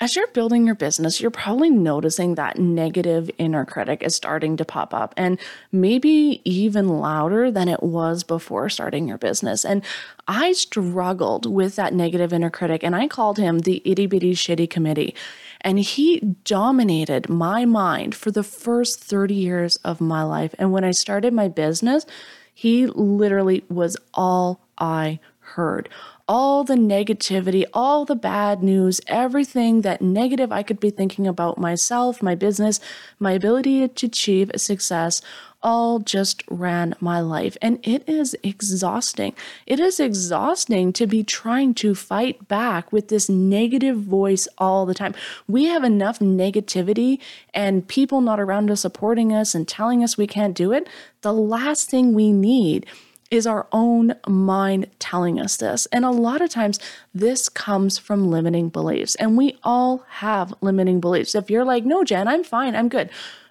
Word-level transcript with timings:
As 0.00 0.14
you're 0.14 0.28
building 0.28 0.64
your 0.64 0.76
business, 0.76 1.20
you're 1.20 1.32
probably 1.32 1.70
noticing 1.70 2.36
that 2.36 2.56
negative 2.56 3.28
inner 3.36 3.64
critic 3.64 4.00
is 4.04 4.14
starting 4.14 4.56
to 4.56 4.64
pop 4.64 4.94
up 4.94 5.12
and 5.16 5.40
maybe 5.72 6.40
even 6.44 7.00
louder 7.00 7.50
than 7.50 7.66
it 7.66 7.82
was 7.82 8.22
before 8.22 8.68
starting 8.68 9.08
your 9.08 9.18
business. 9.18 9.64
And 9.64 9.82
I 10.28 10.52
struggled 10.52 11.52
with 11.52 11.74
that 11.76 11.94
negative 11.94 12.32
inner 12.32 12.48
critic 12.48 12.84
and 12.84 12.94
I 12.94 13.08
called 13.08 13.38
him 13.38 13.58
the 13.58 13.82
itty 13.84 14.06
bitty 14.06 14.34
shitty 14.34 14.70
committee. 14.70 15.16
And 15.62 15.80
he 15.80 16.20
dominated 16.44 17.28
my 17.28 17.64
mind 17.64 18.14
for 18.14 18.30
the 18.30 18.44
first 18.44 19.00
30 19.00 19.34
years 19.34 19.76
of 19.78 20.00
my 20.00 20.22
life. 20.22 20.54
And 20.60 20.70
when 20.70 20.84
I 20.84 20.92
started 20.92 21.32
my 21.32 21.48
business, 21.48 22.06
he 22.54 22.86
literally 22.86 23.64
was 23.68 23.96
all 24.14 24.60
I 24.78 25.18
heard 25.40 25.88
all 26.28 26.62
the 26.62 26.74
negativity, 26.74 27.64
all 27.72 28.04
the 28.04 28.14
bad 28.14 28.62
news, 28.62 29.00
everything 29.06 29.80
that 29.80 30.02
negative 30.02 30.52
I 30.52 30.62
could 30.62 30.78
be 30.78 30.90
thinking 30.90 31.26
about 31.26 31.56
myself, 31.56 32.22
my 32.22 32.34
business, 32.34 32.80
my 33.18 33.32
ability 33.32 33.88
to 33.88 34.06
achieve 34.06 34.50
success, 34.56 35.22
all 35.62 35.98
just 35.98 36.44
ran 36.48 36.94
my 37.00 37.20
life. 37.20 37.56
And 37.60 37.80
it 37.82 38.06
is 38.06 38.36
exhausting. 38.42 39.34
It 39.66 39.80
is 39.80 39.98
exhausting 39.98 40.92
to 40.92 41.06
be 41.06 41.24
trying 41.24 41.74
to 41.74 41.94
fight 41.94 42.46
back 42.46 42.92
with 42.92 43.08
this 43.08 43.28
negative 43.28 43.96
voice 43.96 44.46
all 44.58 44.86
the 44.86 44.94
time. 44.94 45.14
We 45.48 45.64
have 45.64 45.82
enough 45.82 46.20
negativity 46.20 47.18
and 47.52 47.88
people 47.88 48.20
not 48.20 48.38
around 48.38 48.70
us 48.70 48.82
supporting 48.82 49.32
us 49.32 49.54
and 49.54 49.66
telling 49.66 50.04
us 50.04 50.16
we 50.16 50.26
can't 50.26 50.54
do 50.54 50.72
it. 50.72 50.88
The 51.22 51.32
last 51.32 51.90
thing 51.90 52.14
we 52.14 52.32
need 52.32 52.86
is 53.30 53.46
our 53.46 53.66
own 53.72 54.14
mind 54.26 54.88
telling 54.98 55.38
us 55.40 55.56
this. 55.56 55.86
And 55.86 56.04
a 56.04 56.10
lot 56.10 56.40
of 56.40 56.50
times, 56.50 56.78
this 57.14 57.48
comes 57.48 57.98
from 57.98 58.30
limiting 58.30 58.68
beliefs. 58.68 59.14
And 59.16 59.36
we 59.36 59.58
all 59.62 60.04
have 60.08 60.54
limiting 60.60 61.00
beliefs. 61.00 61.34
If 61.34 61.50
you're 61.50 61.64
like, 61.64 61.84
no, 61.84 62.04
Jen, 62.04 62.28
I'm 62.28 62.44
fine, 62.44 62.74
I'm 62.74 62.88
good. 62.88 63.10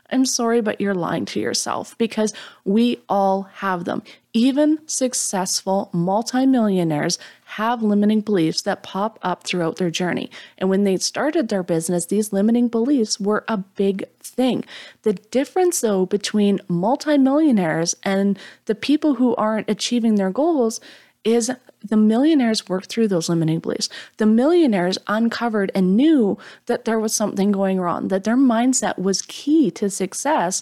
I'm 0.09 0.25
sorry, 0.25 0.61
but 0.61 0.79
you're 0.79 0.95
lying 0.95 1.25
to 1.25 1.39
yourself 1.39 1.97
because 1.97 2.33
we 2.63 3.01
all 3.09 3.43
have 3.55 3.85
them. 3.85 4.03
Even 4.37 4.77
successful 4.85 5.89
multimillionaires 5.93 7.17
have 7.45 7.81
limiting 7.81 8.21
beliefs 8.21 8.61
that 8.61 8.83
pop 8.83 9.17
up 9.23 9.41
throughout 9.43 9.77
their 9.77 9.89
journey. 9.89 10.29
And 10.59 10.69
when 10.69 10.83
they 10.83 10.97
started 10.97 11.49
their 11.49 11.63
business, 11.63 12.05
these 12.05 12.31
limiting 12.31 12.67
beliefs 12.67 13.19
were 13.19 13.43
a 13.47 13.57
big 13.57 14.03
thing. 14.19 14.63
The 15.01 15.13
difference, 15.13 15.81
though, 15.81 16.05
between 16.05 16.59
multimillionaires 16.67 17.95
and 18.03 18.37
the 18.65 18.75
people 18.75 19.15
who 19.15 19.35
aren't 19.37 19.71
achieving 19.71 20.15
their 20.15 20.29
goals 20.29 20.79
is 21.23 21.49
the 21.83 21.97
millionaires 21.97 22.69
worked 22.69 22.89
through 22.89 23.07
those 23.07 23.29
limiting 23.29 23.57
beliefs. 23.57 23.89
The 24.17 24.27
millionaires 24.27 24.99
uncovered 25.07 25.71
and 25.73 25.97
knew 25.97 26.37
that 26.67 26.85
there 26.85 26.99
was 26.99 27.15
something 27.15 27.51
going 27.51 27.79
wrong, 27.79 28.09
that 28.09 28.23
their 28.23 28.37
mindset 28.37 28.99
was 28.99 29.23
key 29.23 29.71
to 29.71 29.89
success, 29.89 30.61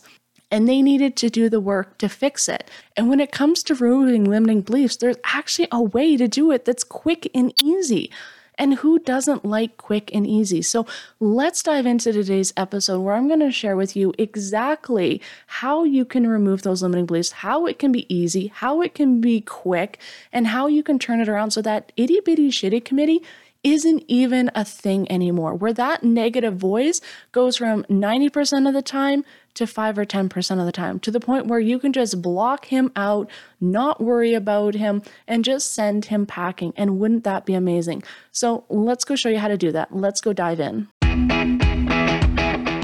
and 0.51 0.67
they 0.67 0.81
needed 0.81 1.15
to 1.17 1.29
do 1.29 1.49
the 1.49 1.59
work 1.59 1.97
to 1.97 2.09
fix 2.09 2.47
it. 2.47 2.69
And 2.95 3.09
when 3.09 3.19
it 3.19 3.31
comes 3.31 3.63
to 3.63 3.75
removing 3.75 4.25
limiting 4.25 4.61
beliefs, 4.61 4.97
there's 4.97 5.17
actually 5.23 5.67
a 5.71 5.81
way 5.81 6.17
to 6.17 6.27
do 6.27 6.51
it 6.51 6.65
that's 6.65 6.83
quick 6.83 7.29
and 7.33 7.53
easy. 7.61 8.11
And 8.57 8.75
who 8.75 8.99
doesn't 8.99 9.43
like 9.43 9.77
quick 9.77 10.09
and 10.13 10.25
easy? 10.25 10.61
So 10.61 10.85
let's 11.19 11.61
dive 11.61 11.85
into 11.85 12.13
today's 12.13 12.53
episode 12.55 13.01
where 13.01 13.15
I'm 13.15 13.27
going 13.27 13.41
to 13.41 13.51
share 13.51 13.75
with 13.75 13.95
you 13.95 14.13
exactly 14.17 15.21
how 15.47 15.83
you 15.83 16.05
can 16.05 16.27
remove 16.27 16.61
those 16.61 16.81
limiting 16.81 17.05
beliefs, 17.05 17.31
how 17.31 17.65
it 17.65 17.79
can 17.79 17.91
be 17.91 18.13
easy, 18.13 18.47
how 18.47 18.81
it 18.81 18.95
can 18.95 19.19
be 19.19 19.41
quick, 19.41 19.99
and 20.31 20.47
how 20.47 20.67
you 20.67 20.83
can 20.83 20.99
turn 20.99 21.19
it 21.19 21.27
around 21.27 21.51
so 21.51 21.61
that 21.63 21.91
itty 21.97 22.21
bitty 22.21 22.49
shitty 22.49 22.83
committee 22.85 23.21
isn't 23.65 24.03
even 24.07 24.51
a 24.53 24.63
thing 24.63 25.11
anymore, 25.11 25.55
where 25.55 25.73
that 25.73 26.03
negative 26.03 26.55
voice 26.55 27.01
goes 27.31 27.57
from 27.57 27.83
90% 27.85 28.67
of 28.67 28.75
the 28.75 28.83
time 28.83 29.25
to 29.55 29.65
5 29.65 29.97
or 29.97 30.05
10% 30.05 30.59
of 30.59 30.65
the 30.65 30.71
time, 30.71 30.99
to 30.99 31.09
the 31.09 31.19
point 31.19 31.47
where 31.47 31.59
you 31.59 31.79
can 31.79 31.91
just 31.91 32.21
block 32.21 32.65
him 32.65 32.91
out, 32.95 33.29
not 33.59 33.99
worry 33.99 34.35
about 34.35 34.75
him, 34.75 35.01
and 35.27 35.43
just 35.43 35.73
send 35.73 36.05
him 36.05 36.27
packing. 36.27 36.73
And 36.77 36.99
wouldn't 36.99 37.23
that 37.23 37.45
be 37.45 37.55
amazing? 37.55 38.03
So 38.31 38.65
let's 38.69 39.03
go 39.03 39.15
show 39.15 39.29
you 39.29 39.39
how 39.39 39.47
to 39.47 39.57
do 39.57 39.71
that. 39.71 39.95
Let's 39.95 40.21
go 40.21 40.31
dive 40.31 40.59
in. 40.59 40.87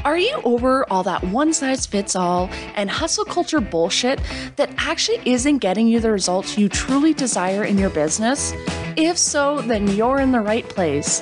Are 0.03 0.17
you 0.17 0.41
over 0.43 0.91
all 0.91 1.03
that 1.03 1.23
one 1.25 1.53
size 1.53 1.85
fits 1.85 2.15
all 2.15 2.49
and 2.73 2.89
hustle 2.89 3.25
culture 3.25 3.61
bullshit 3.61 4.19
that 4.55 4.73
actually 4.77 5.21
isn't 5.25 5.59
getting 5.59 5.87
you 5.87 5.99
the 5.99 6.11
results 6.11 6.57
you 6.57 6.69
truly 6.69 7.13
desire 7.13 7.63
in 7.63 7.77
your 7.77 7.91
business? 7.91 8.51
If 8.97 9.17
so, 9.17 9.61
then 9.61 9.87
you're 9.87 10.19
in 10.19 10.31
the 10.31 10.41
right 10.41 10.67
place. 10.67 11.21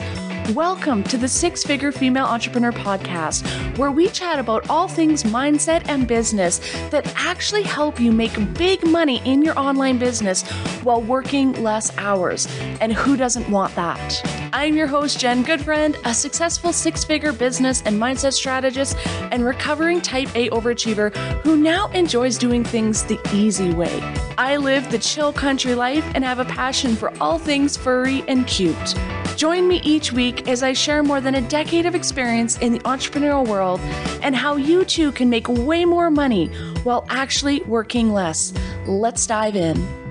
Welcome 0.56 1.04
to 1.04 1.18
the 1.18 1.28
Six 1.28 1.64
Figure 1.64 1.92
Female 1.92 2.26
Entrepreneur 2.26 2.72
Podcast, 2.72 3.78
where 3.78 3.92
we 3.92 4.08
chat 4.08 4.40
about 4.40 4.68
all 4.68 4.88
things 4.88 5.22
mindset 5.22 5.88
and 5.88 6.08
business 6.08 6.58
that 6.90 7.14
actually 7.16 7.62
help 7.62 8.00
you 8.00 8.12
make 8.12 8.32
big 8.56 8.84
money 8.84 9.22
in 9.26 9.44
your 9.44 9.58
online 9.60 10.00
business 10.00 10.42
while 10.82 11.04
working 11.04 11.54
less 11.62 11.96
hours. 12.00 12.48
And 12.82 12.92
who 12.92 13.16
doesn't 13.16 13.48
want 13.48 13.76
that? 13.76 14.24
I'm 14.52 14.76
your 14.76 14.88
host, 14.88 15.20
Jen 15.20 15.46
Goodfriend, 15.46 15.98
a 16.04 16.16
successful 16.16 16.74
six 16.74 17.04
figure 17.04 17.32
business 17.32 17.84
and 17.84 18.02
mindset 18.02 18.34
strategist 18.34 18.98
and 19.32 19.46
recovering 19.46 20.02
type 20.02 20.36
A 20.36 20.50
overachiever 20.50 21.16
who 21.44 21.58
now 21.58 21.90
enjoys 21.90 22.40
doing 22.40 22.64
things 22.64 23.04
the 23.04 23.20
easy 23.32 23.72
way. 23.72 24.00
I 24.40 24.58
live 24.58 24.90
the 24.90 24.98
chill 24.98 25.32
country 25.32 25.76
life 25.76 26.10
and 26.16 26.24
have 26.24 26.40
a 26.40 26.46
passion 26.46 26.96
for 26.96 27.14
all 27.22 27.38
things 27.38 27.78
furry 27.78 28.24
and 28.28 28.48
cute. 28.48 28.96
Join 29.40 29.70
me 29.70 29.80
each 29.86 30.12
week 30.12 30.39
as 30.48 30.64
I 30.64 30.74
share 30.74 31.04
more 31.04 31.22
than 31.22 31.36
a 31.36 31.42
decade 31.42 31.86
of 31.86 31.96
experience 31.96 32.58
in 32.60 32.74
the 32.74 32.80
entrepreneurial 32.80 33.48
world 33.48 33.80
and 34.22 34.36
how 34.36 34.56
you 34.56 34.86
too 34.86 35.12
can 35.12 35.30
make 35.30 35.48
way 35.48 35.86
more 35.86 36.10
money 36.10 36.48
while 36.84 37.06
actually 37.10 37.62
working 37.62 38.14
less. 38.14 38.54
Let's 38.86 39.26
dive 39.28 39.56
in. 39.56 40.09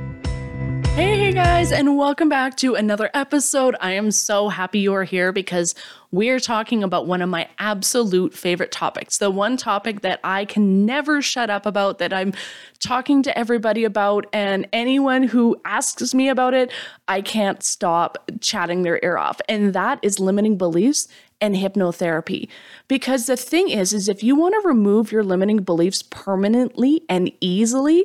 Hey, 0.98 1.16
hey 1.16 1.32
guys, 1.32 1.70
and 1.70 1.96
welcome 1.96 2.28
back 2.28 2.56
to 2.56 2.74
another 2.74 3.08
episode. 3.14 3.76
I 3.80 3.92
am 3.92 4.10
so 4.10 4.48
happy 4.48 4.80
you're 4.80 5.04
here 5.04 5.30
because 5.30 5.76
we're 6.10 6.40
talking 6.40 6.82
about 6.82 7.06
one 7.06 7.22
of 7.22 7.28
my 7.28 7.48
absolute 7.60 8.34
favorite 8.34 8.72
topics. 8.72 9.18
The 9.18 9.30
one 9.30 9.56
topic 9.56 10.00
that 10.00 10.18
I 10.24 10.44
can 10.44 10.84
never 10.84 11.22
shut 11.22 11.50
up 11.50 11.66
about, 11.66 12.00
that 12.00 12.12
I'm 12.12 12.32
talking 12.80 13.22
to 13.22 13.38
everybody 13.38 13.84
about, 13.84 14.26
and 14.32 14.66
anyone 14.72 15.22
who 15.22 15.56
asks 15.64 16.14
me 16.14 16.28
about 16.28 16.52
it, 16.52 16.72
I 17.06 17.20
can't 17.20 17.62
stop 17.62 18.18
chatting 18.40 18.82
their 18.82 18.98
ear 19.04 19.18
off. 19.18 19.40
And 19.48 19.74
that 19.74 20.00
is 20.02 20.18
limiting 20.18 20.58
beliefs 20.58 21.06
and 21.40 21.54
hypnotherapy. 21.54 22.48
Because 22.88 23.26
the 23.26 23.36
thing 23.36 23.68
is, 23.68 23.92
is 23.92 24.08
if 24.08 24.24
you 24.24 24.34
want 24.34 24.60
to 24.60 24.66
remove 24.66 25.12
your 25.12 25.22
limiting 25.22 25.58
beliefs 25.58 26.02
permanently 26.02 27.02
and 27.08 27.30
easily, 27.40 28.04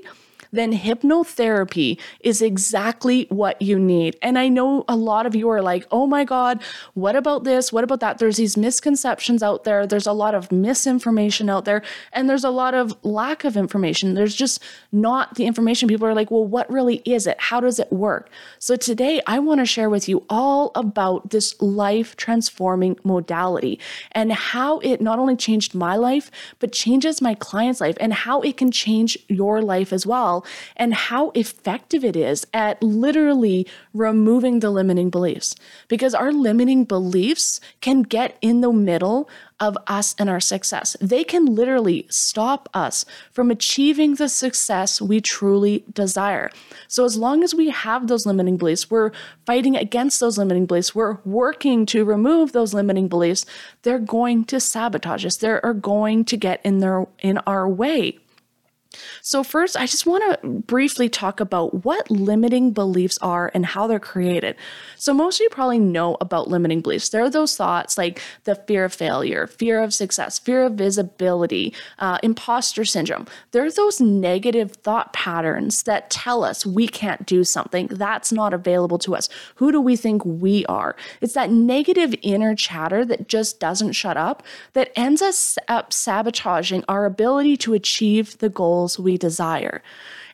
then 0.53 0.71
hypnotherapy 0.71 1.99
is 2.21 2.41
exactly 2.41 3.25
what 3.29 3.61
you 3.61 3.77
need. 3.77 4.15
And 4.21 4.39
I 4.39 4.47
know 4.47 4.85
a 4.87 4.95
lot 4.95 5.25
of 5.25 5.35
you 5.35 5.49
are 5.49 5.61
like, 5.61 5.85
oh 5.91 6.07
my 6.07 6.23
God, 6.23 6.63
what 6.93 7.15
about 7.15 7.43
this? 7.43 7.73
What 7.73 7.83
about 7.83 7.99
that? 7.99 8.19
There's 8.19 8.37
these 8.37 8.55
misconceptions 8.55 9.43
out 9.43 9.63
there. 9.63 9.85
There's 9.85 10.07
a 10.07 10.13
lot 10.13 10.35
of 10.35 10.51
misinformation 10.51 11.49
out 11.49 11.65
there, 11.65 11.81
and 12.13 12.29
there's 12.29 12.43
a 12.43 12.51
lot 12.51 12.75
of 12.75 12.95
lack 13.03 13.43
of 13.43 13.57
information. 13.57 14.13
There's 14.13 14.35
just 14.35 14.61
not 14.91 15.35
the 15.35 15.45
information. 15.45 15.89
People 15.89 16.07
are 16.07 16.13
like, 16.13 16.29
well, 16.29 16.45
what 16.45 16.69
really 16.71 16.97
is 17.03 17.25
it? 17.27 17.39
How 17.39 17.59
does 17.59 17.79
it 17.79 17.91
work? 17.91 18.29
So 18.59 18.75
today, 18.75 19.21
I 19.25 19.39
want 19.39 19.59
to 19.59 19.65
share 19.65 19.89
with 19.89 20.07
you 20.07 20.23
all 20.29 20.71
about 20.75 21.31
this 21.31 21.59
life 21.61 22.15
transforming 22.15 22.97
modality 23.03 23.79
and 24.11 24.31
how 24.31 24.79
it 24.79 25.01
not 25.01 25.17
only 25.17 25.35
changed 25.35 25.73
my 25.73 25.95
life, 25.95 26.29
but 26.59 26.71
changes 26.71 27.21
my 27.21 27.33
client's 27.33 27.81
life 27.81 27.97
and 27.99 28.13
how 28.13 28.41
it 28.41 28.55
can 28.55 28.69
change 28.71 29.17
your 29.27 29.61
life 29.61 29.91
as 29.91 30.05
well 30.05 30.42
and 30.75 30.93
how 30.93 31.31
effective 31.31 32.03
it 32.03 32.15
is 32.15 32.45
at 32.53 32.81
literally 32.81 33.67
removing 33.93 34.59
the 34.59 34.69
limiting 34.69 35.09
beliefs. 35.09 35.55
Because 35.87 36.13
our 36.13 36.31
limiting 36.31 36.85
beliefs 36.85 37.59
can 37.81 38.01
get 38.01 38.37
in 38.41 38.61
the 38.61 38.71
middle 38.71 39.29
of 39.59 39.77
us 39.87 40.13
and 40.19 40.29
our 40.29 40.39
success. 40.39 40.97
They 40.99 41.23
can 41.23 41.45
literally 41.45 42.05
stop 42.09 42.67
us 42.73 43.05
from 43.31 43.49
achieving 43.49 44.15
the 44.15 44.27
success 44.27 45.01
we 45.01 45.21
truly 45.21 45.85
desire. 45.93 46.49
So, 46.87 47.05
as 47.05 47.17
long 47.17 47.43
as 47.43 47.55
we 47.55 47.69
have 47.69 48.07
those 48.07 48.25
limiting 48.25 48.57
beliefs, 48.57 48.91
we're 48.91 49.11
fighting 49.45 49.77
against 49.77 50.19
those 50.19 50.37
limiting 50.37 50.65
beliefs, 50.65 50.93
we're 50.93 51.17
working 51.23 51.85
to 51.87 52.03
remove 52.03 52.51
those 52.51 52.73
limiting 52.73 53.07
beliefs, 53.07 53.45
they're 53.83 53.99
going 53.99 54.43
to 54.45 54.59
sabotage 54.59 55.25
us. 55.25 55.37
They 55.37 55.49
are 55.49 55.73
going 55.73 56.25
to 56.25 56.37
get 56.37 56.59
in 56.65 56.79
their 56.79 57.07
in 57.19 57.37
our 57.47 57.67
way. 57.67 58.19
So, 59.21 59.43
first, 59.43 59.77
I 59.77 59.85
just 59.85 60.05
want 60.05 60.41
to 60.41 60.47
briefly 60.47 61.09
talk 61.09 61.39
about 61.39 61.85
what 61.85 62.09
limiting 62.11 62.71
beliefs 62.71 63.17
are 63.21 63.51
and 63.53 63.65
how 63.65 63.87
they're 63.87 63.99
created. 63.99 64.55
So, 64.97 65.13
most 65.13 65.39
of 65.39 65.43
you 65.43 65.49
probably 65.49 65.79
know 65.79 66.17
about 66.21 66.49
limiting 66.49 66.81
beliefs. 66.81 67.09
There 67.09 67.23
are 67.23 67.29
those 67.29 67.55
thoughts 67.55 67.97
like 67.97 68.21
the 68.43 68.55
fear 68.55 68.85
of 68.85 68.93
failure, 68.93 69.47
fear 69.47 69.81
of 69.81 69.93
success, 69.93 70.39
fear 70.39 70.63
of 70.63 70.73
visibility, 70.73 71.73
uh, 71.99 72.17
imposter 72.23 72.85
syndrome. 72.85 73.27
There 73.51 73.65
are 73.65 73.71
those 73.71 73.99
negative 73.99 74.73
thought 74.73 75.13
patterns 75.13 75.83
that 75.83 76.09
tell 76.09 76.43
us 76.43 76.65
we 76.65 76.87
can't 76.87 77.25
do 77.25 77.43
something, 77.43 77.87
that's 77.87 78.31
not 78.31 78.53
available 78.53 78.99
to 78.99 79.15
us. 79.15 79.29
Who 79.55 79.71
do 79.71 79.79
we 79.81 79.95
think 79.95 80.23
we 80.25 80.65
are? 80.65 80.95
It's 81.21 81.33
that 81.33 81.49
negative 81.51 82.13
inner 82.21 82.55
chatter 82.55 83.05
that 83.05 83.27
just 83.27 83.59
doesn't 83.59 83.93
shut 83.93 84.17
up 84.17 84.43
that 84.73 84.91
ends 84.95 85.21
us 85.21 85.57
up 85.67 85.93
sabotaging 85.93 86.83
our 86.87 87.05
ability 87.05 87.57
to 87.57 87.73
achieve 87.73 88.37
the 88.39 88.49
goals 88.49 88.82
we 88.99 89.17
desire. 89.17 89.81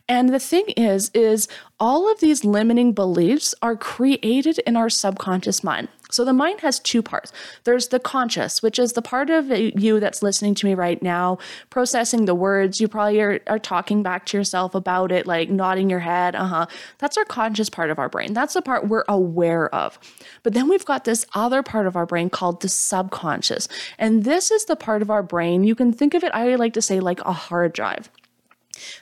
And 0.10 0.30
the 0.30 0.40
thing 0.40 0.66
is, 0.76 1.12
is 1.14 1.48
all 1.80 2.12
of 2.12 2.20
these 2.20 2.44
limiting 2.44 2.94
beliefs 2.94 3.54
are 3.62 3.76
created 3.76 4.58
in 4.66 4.76
our 4.76 4.90
subconscious 4.90 5.64
mind. 5.64 5.88
So 6.12 6.26
the 6.26 6.34
mind 6.34 6.62
has 6.62 6.80
two 6.80 7.04
parts. 7.04 7.32
There's 7.66 7.90
the 7.90 8.00
conscious, 8.00 8.64
which 8.64 8.80
is 8.80 8.94
the 8.94 9.04
part 9.04 9.30
of 9.30 9.52
you 9.52 10.00
that's 10.00 10.24
listening 10.24 10.56
to 10.56 10.66
me 10.66 10.74
right 10.74 11.00
now, 11.04 11.38
processing 11.70 12.26
the 12.26 12.34
words. 12.34 12.82
You 12.82 12.88
probably 12.88 13.22
are, 13.22 13.40
are 13.46 13.60
talking 13.60 14.02
back 14.02 14.26
to 14.28 14.38
yourself 14.38 14.74
about 14.74 15.12
it, 15.12 15.28
like 15.28 15.52
nodding 15.52 15.88
your 15.92 16.00
head. 16.00 16.36
Uh 16.36 16.48
huh. 16.48 16.66
That's 16.98 17.16
our 17.16 17.26
conscious 17.26 17.70
part 17.70 17.92
of 17.92 18.00
our 18.00 18.10
brain. 18.10 18.34
That's 18.34 18.56
the 18.56 18.64
part 18.64 18.88
we're 18.88 19.06
aware 19.08 19.74
of. 19.74 20.00
But 20.42 20.56
then 20.56 20.68
we've 20.68 20.86
got 20.86 21.06
this 21.06 21.28
other 21.36 21.62
part 21.62 21.86
of 21.86 21.96
our 21.96 22.08
brain 22.08 22.32
called 22.32 22.62
the 22.62 22.70
subconscious. 22.70 23.68
And 24.00 24.24
this 24.24 24.50
is 24.50 24.66
the 24.66 24.76
part 24.76 25.04
of 25.04 25.12
our 25.12 25.22
brain, 25.22 25.64
you 25.64 25.76
can 25.76 25.94
think 25.94 26.16
of 26.16 26.24
it, 26.24 26.32
I 26.34 26.56
like 26.56 26.74
to 26.74 26.82
say, 26.82 27.00
like 27.00 27.20
a 27.22 27.34
hard 27.34 27.74
drive. 27.74 28.10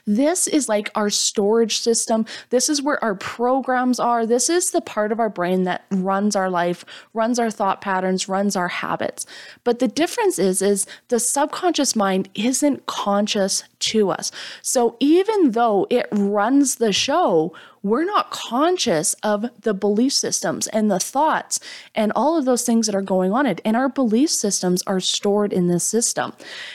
This 0.06 0.46
is 0.46 0.68
like 0.68 0.90
our 0.94 1.10
storage 1.10 1.78
system. 1.78 2.26
This 2.50 2.68
is 2.68 2.82
where 2.82 3.02
our 3.02 3.14
programs 3.14 4.00
are. 4.00 4.26
This 4.26 4.48
is 4.48 4.70
the 4.70 4.80
part 4.80 5.12
of 5.12 5.20
our 5.20 5.28
brain 5.28 5.64
that 5.64 5.84
runs 5.90 6.36
our 6.36 6.50
life, 6.50 6.84
runs 7.14 7.38
our 7.38 7.50
thought 7.50 7.80
patterns, 7.80 8.28
runs 8.28 8.56
our 8.56 8.68
habits. 8.68 9.26
But 9.64 9.78
the 9.78 9.88
difference 9.88 10.38
is 10.38 10.62
is 10.62 10.86
the 11.08 11.20
subconscious 11.20 11.94
mind 11.96 12.28
isn't 12.34 12.86
conscious 12.86 13.64
to 13.80 14.10
us. 14.10 14.30
So 14.62 14.96
even 15.00 15.52
though 15.52 15.86
it 15.90 16.08
runs 16.10 16.76
the 16.76 16.92
show, 16.92 17.52
we're 17.82 18.04
not 18.04 18.30
conscious 18.30 19.14
of 19.22 19.46
the 19.60 19.74
belief 19.74 20.12
systems 20.12 20.66
and 20.68 20.90
the 20.90 20.98
thoughts 20.98 21.60
and 21.94 22.12
all 22.14 22.36
of 22.36 22.44
those 22.44 22.62
things 22.62 22.86
that 22.86 22.94
are 22.94 23.02
going 23.02 23.32
on 23.32 23.46
it. 23.46 23.60
And 23.64 23.76
our 23.76 23.88
belief 23.88 24.30
systems 24.30 24.82
are 24.86 25.00
stored 25.00 25.52
in 25.52 25.68
this 25.68 25.84
system. 25.84 26.32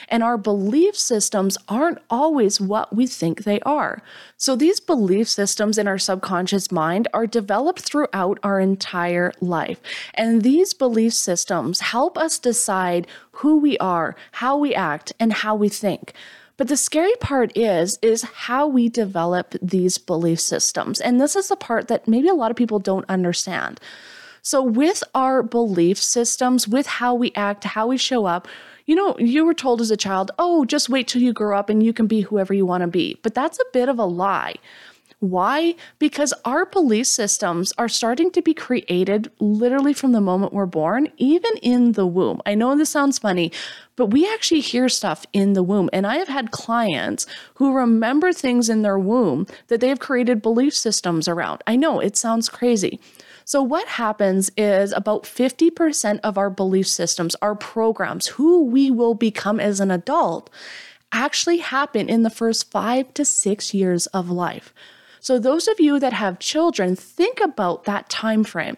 And 0.08 0.22
our 0.22 0.38
belief 0.38 0.96
systems 0.96 1.58
aren't 1.68 1.98
always 2.10 2.60
what 2.60 2.94
we 2.94 3.06
think 3.06 3.44
they 3.44 3.60
are. 3.60 4.02
So 4.36 4.56
these 4.56 4.80
belief 4.80 5.28
systems 5.28 5.78
in 5.78 5.88
our 5.88 5.98
subconscious 5.98 6.70
mind 6.70 7.08
are 7.14 7.26
developed 7.26 7.80
throughout 7.80 8.38
our 8.42 8.60
entire 8.60 9.32
life. 9.40 9.80
And 10.14 10.42
these 10.42 10.74
belief 10.74 11.14
systems 11.14 11.80
help 11.80 12.18
us 12.18 12.38
decide 12.38 13.06
who 13.32 13.56
we 13.56 13.76
are, 13.78 14.16
how 14.32 14.56
we 14.56 14.74
act, 14.74 15.12
and 15.18 15.32
how 15.32 15.54
we 15.54 15.68
think. 15.68 16.12
But 16.56 16.68
the 16.68 16.76
scary 16.76 17.14
part 17.20 17.56
is 17.56 17.98
is 18.00 18.22
how 18.22 18.66
we 18.66 18.88
develop 18.88 19.54
these 19.60 19.98
belief 19.98 20.40
systems. 20.40 21.00
And 21.00 21.20
this 21.20 21.34
is 21.34 21.48
the 21.48 21.56
part 21.56 21.88
that 21.88 22.06
maybe 22.06 22.28
a 22.28 22.34
lot 22.34 22.50
of 22.50 22.56
people 22.56 22.78
don't 22.78 23.04
understand. 23.08 23.80
So 24.42 24.62
with 24.62 25.02
our 25.14 25.42
belief 25.42 25.98
systems, 25.98 26.68
with 26.68 26.86
how 26.86 27.14
we 27.14 27.32
act, 27.34 27.64
how 27.64 27.86
we 27.86 27.96
show 27.96 28.26
up, 28.26 28.46
you 28.86 28.94
know, 28.94 29.16
you 29.18 29.44
were 29.44 29.54
told 29.54 29.80
as 29.80 29.90
a 29.90 29.96
child, 29.96 30.30
"Oh, 30.38 30.64
just 30.64 30.90
wait 30.90 31.08
till 31.08 31.22
you 31.22 31.32
grow 31.32 31.58
up 31.58 31.70
and 31.70 31.82
you 31.82 31.92
can 31.92 32.06
be 32.06 32.20
whoever 32.20 32.52
you 32.52 32.66
want 32.66 32.82
to 32.82 32.86
be." 32.86 33.18
But 33.22 33.34
that's 33.34 33.58
a 33.58 33.72
bit 33.72 33.88
of 33.88 33.98
a 33.98 34.04
lie. 34.04 34.56
Why? 35.24 35.74
Because 35.98 36.34
our 36.44 36.66
belief 36.66 37.06
systems 37.06 37.72
are 37.78 37.88
starting 37.88 38.30
to 38.32 38.42
be 38.42 38.52
created 38.52 39.30
literally 39.40 39.94
from 39.94 40.12
the 40.12 40.20
moment 40.20 40.52
we're 40.52 40.66
born, 40.66 41.08
even 41.16 41.56
in 41.62 41.92
the 41.92 42.06
womb. 42.06 42.42
I 42.44 42.54
know 42.54 42.76
this 42.76 42.90
sounds 42.90 43.18
funny, 43.18 43.50
but 43.96 44.06
we 44.06 44.30
actually 44.30 44.60
hear 44.60 44.90
stuff 44.90 45.24
in 45.32 45.54
the 45.54 45.62
womb. 45.62 45.88
And 45.94 46.06
I 46.06 46.16
have 46.16 46.28
had 46.28 46.50
clients 46.50 47.26
who 47.54 47.72
remember 47.72 48.34
things 48.34 48.68
in 48.68 48.82
their 48.82 48.98
womb 48.98 49.46
that 49.68 49.80
they 49.80 49.88
have 49.88 49.98
created 49.98 50.42
belief 50.42 50.74
systems 50.74 51.26
around. 51.26 51.62
I 51.66 51.76
know 51.76 52.00
it 52.00 52.18
sounds 52.18 52.50
crazy. 52.50 53.00
So, 53.46 53.62
what 53.62 53.88
happens 53.88 54.50
is 54.58 54.92
about 54.92 55.24
50% 55.24 56.20
of 56.22 56.36
our 56.36 56.50
belief 56.50 56.86
systems, 56.86 57.34
our 57.40 57.54
programs, 57.54 58.26
who 58.26 58.64
we 58.64 58.90
will 58.90 59.14
become 59.14 59.58
as 59.58 59.80
an 59.80 59.90
adult, 59.90 60.50
actually 61.12 61.58
happen 61.58 62.10
in 62.10 62.24
the 62.24 62.30
first 62.30 62.70
five 62.70 63.14
to 63.14 63.24
six 63.24 63.72
years 63.72 64.06
of 64.08 64.30
life. 64.30 64.74
So 65.24 65.38
those 65.38 65.68
of 65.68 65.80
you 65.80 65.98
that 66.00 66.12
have 66.12 66.38
children, 66.38 66.94
think 66.94 67.40
about 67.40 67.84
that 67.84 68.10
time 68.10 68.44
frame. 68.44 68.76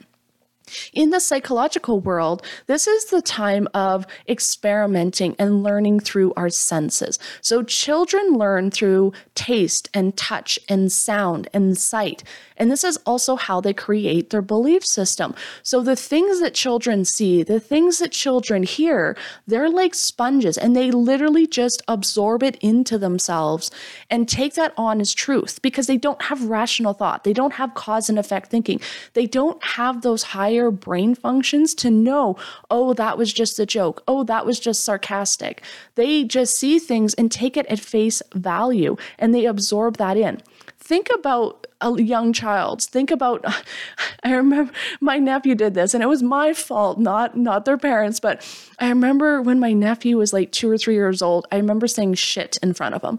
In 0.93 1.11
the 1.11 1.21
psychological 1.21 2.01
world, 2.01 2.45
this 2.67 2.87
is 2.87 3.07
the 3.07 3.23
time 3.23 3.69
of 3.73 4.05
experimenting 4.29 5.37
and 5.39 5.63
learning 5.63 6.01
through 6.01 6.33
our 6.37 6.49
senses. 6.49 7.19
So, 7.41 7.63
children 7.63 8.33
learn 8.33 8.71
through 8.71 9.13
taste 9.35 9.89
and 9.95 10.17
touch 10.17 10.59
and 10.69 10.91
sound 10.91 11.49
and 11.53 11.79
sight. 11.79 12.25
And 12.57 12.71
this 12.71 12.85
is 12.85 12.97
also 13.07 13.37
how 13.37 13.61
they 13.61 13.75
create 13.75 14.31
their 14.31 14.43
belief 14.43 14.85
system. 14.85 15.35
So, 15.63 15.83
the 15.83 15.95
things 15.95 16.41
that 16.41 16.55
children 16.55 17.05
see, 17.05 17.43
the 17.43 17.61
things 17.61 17.99
that 17.99 18.11
children 18.11 18.65
hear, 18.65 19.17
they're 19.47 19.71
like 19.71 19.95
sponges 19.95 20.59
and 20.59 20.75
they 20.75 20.91
literally 20.91 21.47
just 21.47 21.83
absorb 21.87 22.43
it 22.43 22.57
into 22.57 22.99
themselves 22.99 23.71
and 24.11 24.29
take 24.29 24.55
that 24.55 24.73
on 24.77 25.01
as 25.01 25.15
truth 25.15 25.63
because 25.63 25.87
they 25.87 25.97
don't 25.97 26.23
have 26.23 26.49
rational 26.49 26.93
thought. 26.93 27.23
They 27.23 27.33
don't 27.33 27.55
have 27.55 27.75
cause 27.75 28.09
and 28.09 28.19
effect 28.19 28.51
thinking. 28.51 28.81
They 29.13 29.27
don't 29.27 29.63
have 29.63 30.03
those 30.03 30.23
higher 30.25 30.56
brain 30.71 31.15
functions 31.15 31.75
to 31.77 31.91
know, 31.91 32.37
oh, 32.71 32.95
that 32.95 33.19
was 33.19 33.33
just 33.33 33.59
a 33.59 33.67
joke. 33.67 34.03
Oh, 34.09 34.25
that 34.25 34.47
was 34.47 34.59
just 34.59 34.85
sarcastic. 34.85 35.63
They 35.95 36.25
just 36.25 36.57
see 36.57 36.79
things 36.79 37.15
and 37.15 37.31
take 37.31 37.57
it 37.57 37.67
at 37.67 37.79
face 37.79 38.23
value 38.35 38.97
and 39.19 39.35
they 39.35 39.47
absorb 39.47 39.97
that 39.99 40.17
in. 40.17 40.43
Think 40.79 41.09
about 41.13 41.67
a 41.81 42.01
young 42.01 42.33
child. 42.33 42.83
Think 42.83 43.11
about 43.11 43.45
I 44.25 44.33
remember 44.33 44.73
my 45.01 45.19
nephew 45.19 45.55
did 45.55 45.75
this 45.75 45.95
and 45.95 46.03
it 46.03 46.07
was 46.07 46.23
my 46.23 46.53
fault, 46.53 46.99
not 46.99 47.37
not 47.37 47.65
their 47.65 47.79
parents, 47.79 48.21
but 48.21 48.47
I 48.79 48.89
remember 48.89 49.43
when 49.43 49.61
my 49.61 49.73
nephew 49.73 50.17
was 50.19 50.33
like 50.33 50.53
2 50.53 50.71
or 50.71 50.79
3 50.79 50.95
years 50.95 51.23
old, 51.23 51.47
I 51.51 51.57
remember 51.57 51.87
saying 51.87 52.15
shit 52.15 52.57
in 52.63 52.73
front 52.73 52.95
of 52.95 53.03
him. 53.03 53.19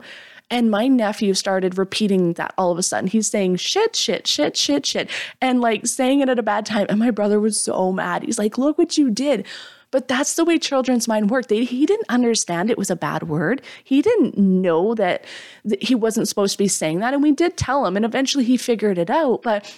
And 0.50 0.72
my 0.72 0.88
nephew 0.88 1.34
started 1.34 1.78
repeating 1.78 2.34
that 2.34 2.54
all 2.58 2.72
of 2.72 2.78
a 2.78 2.84
sudden. 2.84 3.10
He's 3.10 3.30
saying 3.30 3.58
shit, 3.58 3.96
shit, 3.96 4.28
shit, 4.28 4.56
shit, 4.56 4.86
shit, 4.86 5.10
and 5.42 5.60
like 5.60 5.86
saying 5.86 6.22
it 6.22 6.30
at 6.30 6.40
a 6.40 6.44
bad 6.44 6.66
time. 6.66 6.86
And 6.90 7.00
my 7.00 7.12
brother 7.12 7.40
was 7.40 7.60
so 7.60 7.92
mad. 7.92 8.24
He's 8.24 8.40
like, 8.40 8.58
look 8.58 8.78
what 8.78 8.98
you 8.98 9.10
did. 9.10 9.46
But 9.92 10.08
that's 10.08 10.36
the 10.36 10.44
way 10.44 10.58
children's 10.60 11.08
mind 11.08 11.30
work. 11.30 11.48
They, 11.48 11.64
he 11.64 11.86
didn't 11.86 12.10
understand 12.10 12.70
it 12.70 12.78
was 12.78 12.90
a 12.90 12.96
bad 12.96 13.24
word. 13.24 13.62
He 13.84 14.02
didn't 14.02 14.38
know 14.38 14.94
that, 14.96 15.26
that 15.64 15.82
he 15.82 15.96
wasn't 15.96 16.28
supposed 16.28 16.54
to 16.54 16.58
be 16.58 16.68
saying 16.68 17.00
that. 17.00 17.14
And 17.14 17.24
we 17.24 17.32
did 17.32 17.56
tell 17.58 17.86
him, 17.86 17.96
and 17.96 18.06
eventually 18.06 18.44
he 18.44 18.58
figured 18.58 18.98
it 18.98 19.10
out. 19.10 19.44
But 19.44 19.74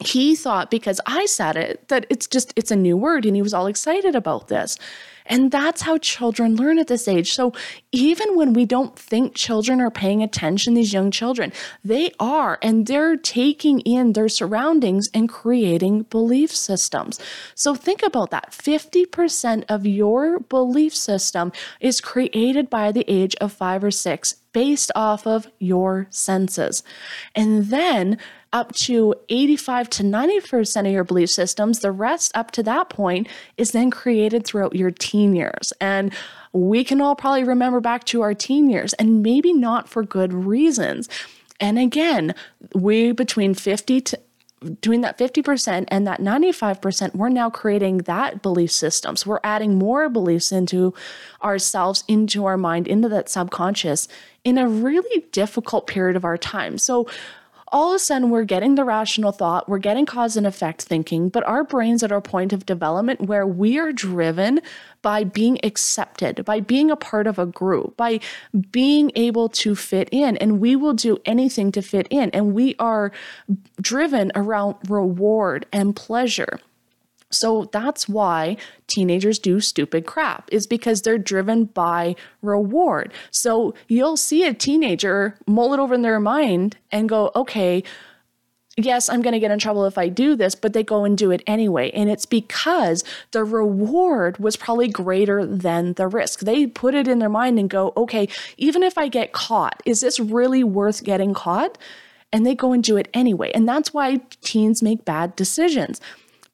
he 0.00 0.36
thought 0.36 0.70
because 0.70 1.00
I 1.06 1.26
said 1.26 1.56
it 1.56 1.88
that 1.88 2.06
it's 2.10 2.26
just 2.26 2.52
it's 2.56 2.70
a 2.70 2.76
new 2.76 2.96
word 2.96 3.24
and 3.24 3.34
he 3.34 3.42
was 3.42 3.54
all 3.54 3.66
excited 3.66 4.14
about 4.14 4.48
this. 4.48 4.78
And 5.28 5.50
that's 5.50 5.82
how 5.82 5.98
children 5.98 6.56
learn 6.56 6.78
at 6.78 6.86
this 6.86 7.08
age. 7.08 7.32
So 7.32 7.52
even 7.92 8.36
when 8.36 8.52
we 8.52 8.64
don't 8.64 8.98
think 8.98 9.34
children 9.34 9.80
are 9.80 9.90
paying 9.90 10.22
attention, 10.22 10.74
these 10.74 10.92
young 10.92 11.10
children, 11.10 11.52
they 11.84 12.12
are, 12.18 12.58
and 12.62 12.86
they're 12.86 13.16
taking 13.16 13.80
in 13.80 14.12
their 14.12 14.28
surroundings 14.28 15.08
and 15.12 15.28
creating 15.28 16.02
belief 16.04 16.54
systems. 16.54 17.20
So 17.54 17.74
think 17.74 18.02
about 18.02 18.30
that 18.30 18.52
50% 18.52 19.64
of 19.68 19.86
your 19.86 20.40
belief 20.40 20.94
system 20.94 21.52
is 21.80 22.00
created 22.00 22.70
by 22.70 22.92
the 22.92 23.04
age 23.08 23.34
of 23.36 23.52
five 23.52 23.82
or 23.82 23.90
six 23.90 24.36
based 24.56 24.90
off 24.94 25.26
of 25.26 25.46
your 25.58 26.06
senses. 26.08 26.82
And 27.34 27.66
then 27.66 28.16
up 28.54 28.72
to 28.72 29.14
85 29.28 29.90
to 29.90 30.02
90% 30.02 30.86
of 30.86 30.92
your 30.92 31.04
belief 31.04 31.28
systems, 31.28 31.80
the 31.80 31.92
rest 31.92 32.32
up 32.34 32.52
to 32.52 32.62
that 32.62 32.88
point 32.88 33.28
is 33.58 33.72
then 33.72 33.90
created 33.90 34.46
throughout 34.46 34.74
your 34.74 34.90
teen 34.90 35.36
years. 35.36 35.74
And 35.78 36.10
we 36.54 36.84
can 36.84 37.02
all 37.02 37.14
probably 37.14 37.44
remember 37.44 37.80
back 37.80 38.04
to 38.04 38.22
our 38.22 38.32
teen 38.32 38.70
years 38.70 38.94
and 38.94 39.22
maybe 39.22 39.52
not 39.52 39.90
for 39.90 40.02
good 40.02 40.32
reasons. 40.32 41.10
And 41.60 41.78
again, 41.78 42.34
we 42.74 43.12
between 43.12 43.52
50 43.52 44.00
to 44.00 44.18
doing 44.80 45.02
that 45.02 45.18
50% 45.18 45.84
and 45.88 46.06
that 46.06 46.20
95%, 46.20 47.14
we're 47.14 47.28
now 47.28 47.50
creating 47.50 47.98
that 47.98 48.42
belief 48.42 48.70
system. 48.70 49.16
So 49.16 49.30
we're 49.30 49.40
adding 49.44 49.76
more 49.76 50.08
beliefs 50.08 50.50
into 50.50 50.94
ourselves, 51.42 52.04
into 52.08 52.46
our 52.46 52.56
mind, 52.56 52.88
into 52.88 53.08
that 53.10 53.28
subconscious 53.28 54.08
in 54.44 54.58
a 54.58 54.68
really 54.68 55.26
difficult 55.32 55.86
period 55.86 56.16
of 56.16 56.24
our 56.24 56.38
time. 56.38 56.78
So 56.78 57.06
all 57.76 57.90
of 57.90 57.96
a 57.96 57.98
sudden 57.98 58.30
we're 58.30 58.42
getting 58.42 58.74
the 58.74 58.84
rational 58.84 59.32
thought, 59.32 59.68
we're 59.68 59.76
getting 59.76 60.06
cause 60.06 60.34
and 60.34 60.46
effect 60.46 60.80
thinking, 60.80 61.28
but 61.28 61.46
our 61.46 61.62
brains 61.62 62.02
at 62.02 62.10
our 62.10 62.22
point 62.22 62.54
of 62.54 62.64
development 62.64 63.20
where 63.20 63.46
we 63.46 63.78
are 63.78 63.92
driven 63.92 64.62
by 65.02 65.22
being 65.22 65.58
accepted, 65.62 66.42
by 66.46 66.58
being 66.58 66.90
a 66.90 66.96
part 66.96 67.26
of 67.26 67.38
a 67.38 67.44
group, 67.44 67.94
by 67.94 68.18
being 68.70 69.12
able 69.14 69.50
to 69.50 69.76
fit 69.76 70.08
in. 70.10 70.38
And 70.38 70.58
we 70.58 70.74
will 70.74 70.94
do 70.94 71.18
anything 71.26 71.70
to 71.72 71.82
fit 71.82 72.06
in. 72.08 72.30
And 72.30 72.54
we 72.54 72.76
are 72.78 73.12
driven 73.78 74.32
around 74.34 74.76
reward 74.88 75.66
and 75.70 75.94
pleasure. 75.94 76.60
So 77.30 77.68
that's 77.72 78.08
why 78.08 78.56
teenagers 78.86 79.38
do 79.38 79.60
stupid 79.60 80.06
crap, 80.06 80.48
is 80.52 80.66
because 80.66 81.02
they're 81.02 81.18
driven 81.18 81.64
by 81.64 82.14
reward. 82.42 83.12
So 83.30 83.74
you'll 83.88 84.16
see 84.16 84.44
a 84.44 84.54
teenager 84.54 85.36
mull 85.46 85.74
it 85.74 85.80
over 85.80 85.94
in 85.94 86.02
their 86.02 86.20
mind 86.20 86.76
and 86.92 87.08
go, 87.08 87.32
okay, 87.34 87.82
yes, 88.76 89.08
I'm 89.08 89.22
going 89.22 89.32
to 89.32 89.40
get 89.40 89.50
in 89.50 89.58
trouble 89.58 89.86
if 89.86 89.98
I 89.98 90.08
do 90.08 90.36
this, 90.36 90.54
but 90.54 90.72
they 90.72 90.84
go 90.84 91.04
and 91.04 91.16
do 91.16 91.30
it 91.30 91.42
anyway. 91.46 91.90
And 91.92 92.10
it's 92.10 92.26
because 92.26 93.02
the 93.32 93.42
reward 93.42 94.38
was 94.38 94.56
probably 94.56 94.88
greater 94.88 95.44
than 95.44 95.94
the 95.94 96.06
risk. 96.06 96.40
They 96.40 96.66
put 96.66 96.94
it 96.94 97.08
in 97.08 97.18
their 97.18 97.28
mind 97.28 97.58
and 97.58 97.70
go, 97.70 97.92
okay, 97.96 98.28
even 98.56 98.82
if 98.82 98.98
I 98.98 99.08
get 99.08 99.32
caught, 99.32 99.82
is 99.84 100.00
this 100.00 100.20
really 100.20 100.62
worth 100.62 101.04
getting 101.04 101.34
caught? 101.34 101.78
And 102.32 102.44
they 102.44 102.54
go 102.54 102.72
and 102.72 102.84
do 102.84 102.96
it 102.96 103.08
anyway. 103.14 103.50
And 103.54 103.68
that's 103.68 103.94
why 103.94 104.20
teens 104.42 104.82
make 104.82 105.04
bad 105.04 105.36
decisions 105.36 106.00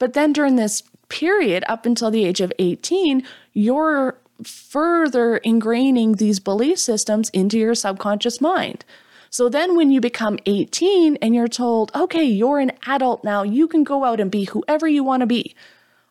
but 0.02 0.14
then 0.14 0.32
during 0.32 0.56
this 0.56 0.82
period, 1.08 1.62
up 1.68 1.86
until 1.86 2.10
the 2.10 2.24
age 2.24 2.40
of 2.40 2.52
18, 2.58 3.22
you're 3.52 4.18
further 4.42 5.40
ingraining 5.46 6.16
these 6.16 6.40
belief 6.40 6.80
systems 6.80 7.30
into 7.30 7.56
your 7.56 7.76
subconscious 7.76 8.40
mind. 8.40 8.84
So 9.30 9.48
then 9.48 9.76
when 9.76 9.92
you 9.92 10.00
become 10.00 10.40
18 10.44 11.18
and 11.22 11.36
you're 11.36 11.46
told, 11.46 11.92
okay, 11.94 12.24
you're 12.24 12.58
an 12.58 12.72
adult 12.84 13.22
now, 13.22 13.44
you 13.44 13.68
can 13.68 13.84
go 13.84 14.02
out 14.02 14.18
and 14.18 14.28
be 14.28 14.42
whoever 14.46 14.88
you 14.88 15.04
want 15.04 15.20
to 15.20 15.26
be 15.26 15.54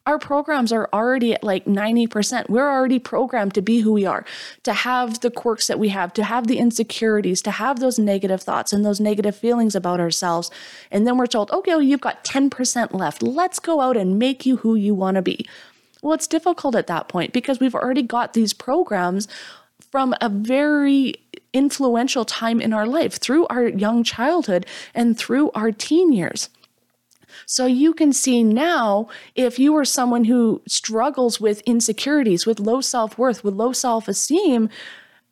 our 0.05 0.17
programs 0.17 0.71
are 0.71 0.89
already 0.91 1.33
at 1.33 1.43
like 1.43 1.65
90%. 1.65 2.49
We're 2.49 2.69
already 2.69 2.97
programmed 2.97 3.53
to 3.53 3.61
be 3.61 3.81
who 3.81 3.93
we 3.93 4.05
are, 4.05 4.25
to 4.63 4.73
have 4.73 5.19
the 5.19 5.29
quirks 5.29 5.67
that 5.67 5.79
we 5.79 5.89
have, 5.89 6.11
to 6.13 6.23
have 6.23 6.47
the 6.47 6.57
insecurities, 6.57 7.41
to 7.43 7.51
have 7.51 7.79
those 7.79 7.99
negative 7.99 8.41
thoughts 8.41 8.73
and 8.73 8.83
those 8.83 8.99
negative 8.99 9.35
feelings 9.35 9.75
about 9.75 9.99
ourselves. 9.99 10.49
And 10.89 11.05
then 11.05 11.17
we're 11.17 11.27
told, 11.27 11.51
okay, 11.51 11.71
well, 11.71 11.81
you've 11.81 12.01
got 12.01 12.23
10% 12.23 12.93
left. 12.93 13.21
Let's 13.21 13.59
go 13.59 13.79
out 13.79 13.95
and 13.95 14.17
make 14.17 14.45
you 14.45 14.57
who 14.57 14.75
you 14.75 14.95
want 14.95 15.15
to 15.15 15.21
be. 15.21 15.47
Well, 16.01 16.13
it's 16.13 16.27
difficult 16.27 16.75
at 16.75 16.87
that 16.87 17.07
point 17.07 17.31
because 17.31 17.59
we've 17.59 17.75
already 17.75 18.01
got 18.01 18.33
these 18.33 18.53
programs 18.53 19.27
from 19.91 20.15
a 20.19 20.29
very 20.29 21.15
influential 21.53 22.25
time 22.25 22.61
in 22.61 22.73
our 22.73 22.87
life 22.87 23.19
through 23.19 23.45
our 23.47 23.67
young 23.67 24.03
childhood 24.03 24.65
and 24.95 25.17
through 25.17 25.51
our 25.51 25.71
teen 25.71 26.11
years. 26.11 26.49
So 27.45 27.65
you 27.65 27.93
can 27.93 28.13
see 28.13 28.43
now 28.43 29.07
if 29.35 29.59
you 29.59 29.75
are 29.77 29.85
someone 29.85 30.25
who 30.25 30.61
struggles 30.67 31.39
with 31.39 31.61
insecurities, 31.61 32.45
with 32.45 32.59
low 32.59 32.81
self 32.81 33.17
worth, 33.17 33.43
with 33.43 33.53
low 33.53 33.73
self 33.73 34.07
esteem, 34.07 34.69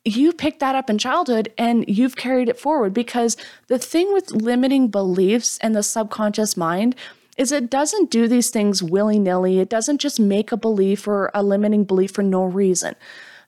you 0.04 0.32
picked 0.32 0.60
that 0.60 0.74
up 0.74 0.88
in 0.88 0.98
childhood 0.98 1.52
and 1.58 1.84
you've 1.86 2.16
carried 2.16 2.48
it 2.48 2.58
forward 2.58 2.94
because 2.94 3.36
the 3.68 3.78
thing 3.78 4.12
with 4.12 4.32
limiting 4.32 4.88
beliefs 4.88 5.58
and 5.58 5.76
the 5.76 5.82
subconscious 5.82 6.56
mind 6.56 6.96
is 7.36 7.52
it 7.52 7.70
doesn't 7.70 8.10
do 8.10 8.28
these 8.28 8.50
things 8.50 8.82
willy 8.82 9.18
nilly. 9.18 9.60
It 9.60 9.68
doesn't 9.68 9.98
just 9.98 10.20
make 10.20 10.52
a 10.52 10.56
belief 10.56 11.06
or 11.06 11.30
a 11.34 11.42
limiting 11.42 11.84
belief 11.84 12.12
for 12.12 12.22
no 12.22 12.44
reason. 12.44 12.94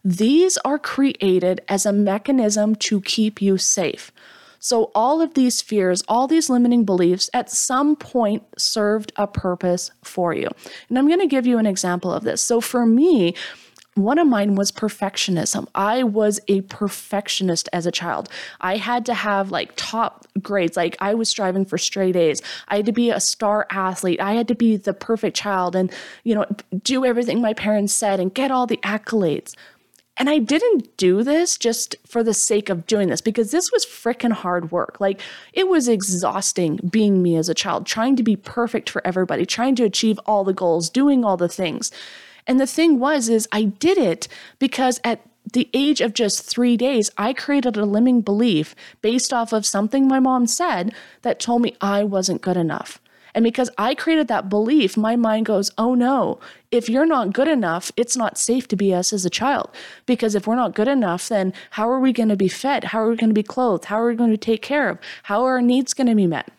These 0.05 0.59
are 0.59 0.79
created 0.79 1.61
as 1.69 1.87
a 1.87 1.93
mechanism 1.93 2.75
to 2.77 3.01
keep 3.03 3.41
you 3.41 3.57
safe. 3.57 4.11
So, 4.63 4.93
all 4.95 5.21
of 5.21 5.35
these 5.35 5.61
fears, 5.61 6.05
all 6.07 6.29
these 6.29 6.49
limiting 6.49 6.85
beliefs 6.85 7.29
at 7.35 7.51
some 7.51 7.97
point 7.97 8.45
served 8.57 9.13
a 9.17 9.27
purpose 9.27 9.91
for 10.03 10.33
you. 10.33 10.49
And 10.89 10.97
I'm 10.97 11.09
going 11.09 11.19
to 11.19 11.27
give 11.27 11.49
you 11.49 11.59
an 11.59 11.67
example 11.67 12.13
of 12.13 12.23
this. 12.23 12.41
So, 12.41 12.61
for 12.61 12.87
me, 12.87 13.35
one 13.95 14.19
of 14.19 14.27
mine 14.29 14.55
was 14.55 14.71
perfectionism. 14.71 15.67
I 15.75 16.05
was 16.05 16.39
a 16.47 16.61
perfectionist 16.63 17.69
as 17.73 17.87
a 17.87 17.91
child. 17.91 18.29
I 18.61 18.77
had 18.77 19.05
to 19.07 19.15
have 19.15 19.51
like 19.51 19.73
top 19.75 20.27
grades. 20.41 20.77
Like 20.77 20.97
I 21.01 21.13
was 21.15 21.29
striving 21.29 21.65
for 21.65 21.77
straight 21.77 22.15
A's. 22.15 22.41
I 22.69 22.77
had 22.77 22.87
to 22.87 22.93
be 22.93 23.11
a 23.11 23.21
star 23.21 23.67
athlete. 23.69 24.21
I 24.21 24.35
had 24.35 24.47
to 24.49 24.55
be 24.55 24.77
the 24.77 24.95
perfect 24.95 25.37
child 25.37 25.75
and, 25.75 25.93
you 26.23 26.37
know, 26.37 26.47
do 26.85 27.05
everything 27.05 27.43
my 27.43 27.53
parents 27.53 27.93
said 27.93 28.21
and 28.21 28.33
get 28.33 28.51
all 28.53 28.67
the 28.67 28.79
accolades. 28.79 29.57
And 30.19 30.29
I 30.29 30.39
didn't 30.39 30.97
do 30.99 31.23
this 31.23 31.57
just 31.57 31.97
for 32.07 32.23
the 32.23 32.35
sake 32.35 32.69
of 32.69 32.87
doing 32.87 33.09
this 33.09 33.23
because 33.23 33.51
this 33.51 33.73
was 33.73 33.87
freaking 33.87 34.33
hard 34.33 34.71
work. 34.71 35.01
Like 35.01 35.21
it 35.55 35.69
was 35.69 35.89
exhausting 35.89 36.77
being 36.91 37.23
me 37.23 37.35
as 37.37 37.49
a 37.49 37.55
child, 37.55 37.87
trying 37.87 38.17
to 38.17 38.23
be 38.23 38.37
perfect 38.37 38.91
for 38.91 39.05
everybody, 39.07 39.47
trying 39.47 39.75
to 39.77 39.85
achieve 39.85 40.21
all 40.27 40.45
the 40.45 40.53
goals, 40.53 40.91
doing 40.91 41.25
all 41.25 41.39
the 41.39 41.49
things. 41.49 41.91
And 42.47 42.61
the 42.61 42.67
thing 42.67 42.99
was 42.99 43.29
is 43.29 43.49
I 43.53 43.65
did 43.65 43.97
it 43.97 44.29
because 44.59 45.01
at 45.03 45.23
the 45.51 45.69
age 45.75 46.01
of 46.01 46.15
just 46.15 46.49
3 46.49 46.77
days, 46.77 47.11
I 47.19 47.33
created 47.33 47.77
a 47.77 47.85
limiting 47.85 48.21
belief 48.21 48.77
based 49.01 49.33
off 49.33 49.53
of 49.53 49.67
something 49.67 50.07
my 50.07 50.21
mom 50.21 50.47
said 50.47 50.95
that 51.23 51.41
told 51.41 51.63
me 51.63 51.77
I 51.81 52.05
wasn't 52.05 52.43
good 52.43 52.57
enough. 52.57 53.01
And 53.35 53.43
because 53.43 53.71
I 53.79 53.95
created 53.95 54.29
that 54.29 54.49
belief, 54.49 54.97
my 54.97 55.17
mind 55.17 55.47
goes, 55.47 55.71
oh 55.79 55.95
no, 55.95 56.39
if 56.71 56.89
you're 56.89 57.07
not 57.07 57.33
good 57.33 57.49
enough, 57.49 57.91
it's 57.97 58.17
not 58.17 58.39
safe 58.39 58.69
to 58.69 58.77
be 58.77 58.93
us 58.93 59.13
as 59.13 59.25
a 59.25 59.31
child. 59.31 59.71
Because 60.07 60.35
if 60.35 60.47
we're 60.47 60.57
not 60.57 60.75
good 60.75 60.89
enough, 60.89 61.29
then 61.29 61.53
how 61.71 61.89
are 61.89 62.01
we 62.01 62.13
going 62.13 62.29
to 62.29 62.37
be 62.37 62.49
fed? 62.49 62.85
How 62.85 63.01
are 63.01 63.11
we 63.11 63.17
going 63.17 63.31
to 63.31 63.35
be 63.35 63.43
clothed? 63.43 63.87
How 63.87 64.01
are 64.01 64.09
we 64.09 64.15
going 64.15 64.31
to 64.31 64.37
take 64.37 64.63
care 64.63 64.89
of? 64.89 64.99
How 65.25 65.45
are 65.45 65.53
our 65.53 65.63
needs 65.63 65.95
going 65.95 66.09
to 66.09 66.15
be 66.15 66.27
met? 66.27 66.51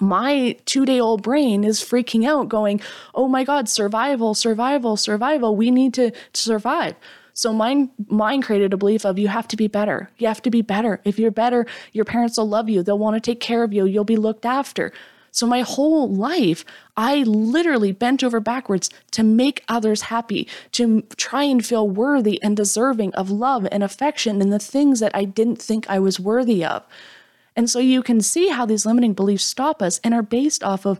my 0.00 0.56
two 0.64 0.84
day 0.84 1.00
old 1.00 1.22
brain 1.22 1.64
is 1.64 1.80
freaking 1.80 2.26
out, 2.26 2.48
going, 2.48 2.80
Oh 3.14 3.28
my 3.28 3.44
God, 3.44 3.68
survival, 3.68 4.34
survival, 4.34 4.96
survival. 4.96 5.56
We 5.56 5.70
need 5.70 5.94
to, 5.94 6.10
to 6.10 6.40
survive. 6.40 6.94
So 7.32 7.52
mine 7.52 7.90
mine 8.08 8.42
created 8.42 8.72
a 8.72 8.76
belief 8.76 9.04
of 9.04 9.18
you 9.18 9.28
have 9.28 9.48
to 9.48 9.56
be 9.56 9.68
better. 9.68 10.10
You 10.18 10.26
have 10.26 10.42
to 10.42 10.50
be 10.50 10.62
better. 10.62 11.00
If 11.04 11.18
you're 11.18 11.30
better, 11.30 11.66
your 11.92 12.04
parents 12.04 12.36
will 12.36 12.48
love 12.48 12.68
you. 12.68 12.82
They'll 12.82 12.98
want 12.98 13.14
to 13.14 13.20
take 13.20 13.40
care 13.40 13.62
of 13.62 13.72
you. 13.72 13.86
You'll 13.86 14.04
be 14.04 14.16
looked 14.16 14.44
after. 14.44 14.92
So, 15.30 15.46
my 15.46 15.60
whole 15.60 16.08
life, 16.08 16.64
I 16.96 17.22
literally 17.22 17.92
bent 17.92 18.24
over 18.24 18.40
backwards 18.40 18.90
to 19.12 19.22
make 19.22 19.64
others 19.68 20.02
happy, 20.02 20.48
to 20.72 21.02
try 21.16 21.44
and 21.44 21.64
feel 21.64 21.88
worthy 21.88 22.42
and 22.42 22.56
deserving 22.56 23.14
of 23.14 23.30
love 23.30 23.66
and 23.70 23.82
affection 23.82 24.40
and 24.42 24.52
the 24.52 24.58
things 24.58 25.00
that 25.00 25.14
I 25.14 25.24
didn't 25.24 25.60
think 25.60 25.88
I 25.88 25.98
was 25.98 26.18
worthy 26.18 26.64
of. 26.64 26.84
And 27.54 27.68
so, 27.68 27.78
you 27.78 28.02
can 28.02 28.20
see 28.20 28.48
how 28.48 28.66
these 28.66 28.86
limiting 28.86 29.14
beliefs 29.14 29.44
stop 29.44 29.82
us 29.82 30.00
and 30.02 30.14
are 30.14 30.22
based 30.22 30.64
off 30.64 30.84
of 30.84 30.98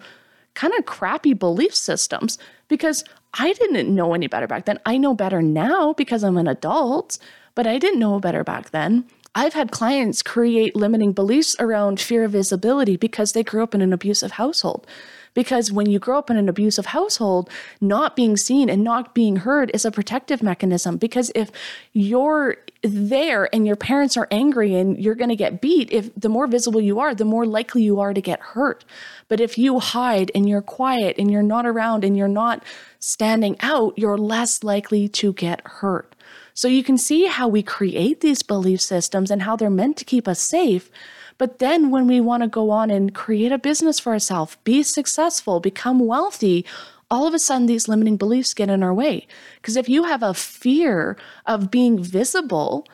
kind 0.55 0.75
of 0.77 0.87
crappy 0.87 1.35
belief 1.35 1.75
systems 1.75 2.37
because 2.67 3.05
I 3.35 3.53
didn't 3.53 3.95
know 3.95 4.15
any 4.15 4.27
better 4.27 4.47
back 4.47 4.65
then. 4.65 4.81
I 4.85 4.99
know 4.99 5.15
better 5.15 5.43
now 5.43 5.93
because 5.93 6.25
I'm 6.25 6.37
an 6.37 6.49
adult, 6.49 7.19
but 7.55 7.67
I 7.67 7.79
didn't 7.79 8.01
know 8.01 8.19
better 8.19 8.45
back 8.45 8.71
then. 8.71 9.05
I've 9.35 9.55
had 9.55 9.71
clients 9.71 10.23
create 10.23 10.75
limiting 10.75 11.13
beliefs 11.13 11.55
around 11.59 12.01
fear 12.01 12.25
of 12.25 12.33
visibility 12.33 12.97
because 12.97 13.33
they 13.33 13.45
grew 13.45 13.63
up 13.63 13.75
in 13.75 13.81
an 13.81 13.93
abusive 13.93 14.33
household. 14.33 14.87
Because 15.35 15.71
when 15.71 15.89
you 15.89 15.99
grow 15.99 16.19
up 16.19 16.31
in 16.31 16.37
an 16.37 16.49
abusive 16.49 16.87
household, 16.87 17.49
not 17.81 18.17
being 18.17 18.37
seen 18.37 18.69
and 18.69 18.83
not 18.83 19.15
being 19.15 19.37
heard 19.37 19.71
is 19.73 19.85
a 19.85 19.93
protective 19.93 20.43
mechanism. 20.43 20.97
Because 20.97 21.31
if 21.35 21.53
you're 21.93 22.57
there 22.83 23.49
and 23.55 23.67
your 23.67 23.77
parents 23.77 24.17
are 24.17 24.27
angry 24.31 24.75
and 24.75 24.99
you're 24.99 25.15
going 25.15 25.29
to 25.29 25.37
get 25.37 25.61
beat, 25.61 25.93
if 25.93 26.13
the 26.17 26.29
more 26.29 26.47
visible 26.47 26.81
you 26.81 26.99
are, 26.99 27.15
the 27.15 27.25
more 27.25 27.47
likely 27.47 27.83
you 27.83 28.01
are 28.01 28.15
to 28.15 28.21
get 28.21 28.41
hurt. 28.41 28.85
But 29.29 29.41
if 29.41 29.59
you 29.59 29.79
hide 29.79 30.33
and 30.35 30.49
you're 30.49 30.63
quiet 30.63 31.17
and 31.19 31.31
you're 31.31 31.43
not 31.43 31.67
around 31.67 32.03
and 32.03 32.17
you're 32.17 32.27
not 32.27 32.65
standing 32.99 33.57
out, 33.61 33.95
you're 33.97 34.19
less 34.19 34.65
likely 34.65 35.09
to 35.09 35.33
get 35.35 35.61
hurt. 35.65 36.17
So 36.59 36.67
you 36.67 36.83
can 36.83 36.99
see 36.99 37.27
how 37.27 37.47
we 37.47 37.63
create 37.63 38.21
these 38.21 38.43
belief 38.43 38.81
systems 38.81 39.31
and 39.31 39.43
how 39.43 39.55
they're 39.55 39.71
meant 39.71 39.97
to 39.99 40.05
keep 40.05 40.27
us 40.27 40.41
safe. 40.41 40.91
But 41.39 41.61
then 41.61 41.93
when 41.93 42.09
we 42.09 42.21
want 42.21 42.43
to 42.43 42.49
go 42.49 42.71
on 42.71 42.91
and 42.91 43.15
create 43.15 43.53
a 43.53 43.59
business 43.59 44.01
for 44.01 44.13
ourselves, 44.13 44.57
be 44.65 44.83
successful, 44.83 45.61
become 45.61 46.01
wealthy, 46.01 46.67
all 47.13 47.29
of 47.29 47.33
a 47.33 47.39
sudden 47.39 47.67
these 47.67 47.87
limiting 47.87 48.17
beliefs 48.17 48.55
get 48.55 48.71
in 48.71 48.83
our 48.83 48.93
way. 48.93 49.29
Because 49.63 49.77
if 49.77 49.89
you 49.89 50.03
have 50.03 50.25
a 50.25 50.35
fear 50.35 51.17
of 51.47 51.71
being 51.71 52.03
visible, 52.03 52.85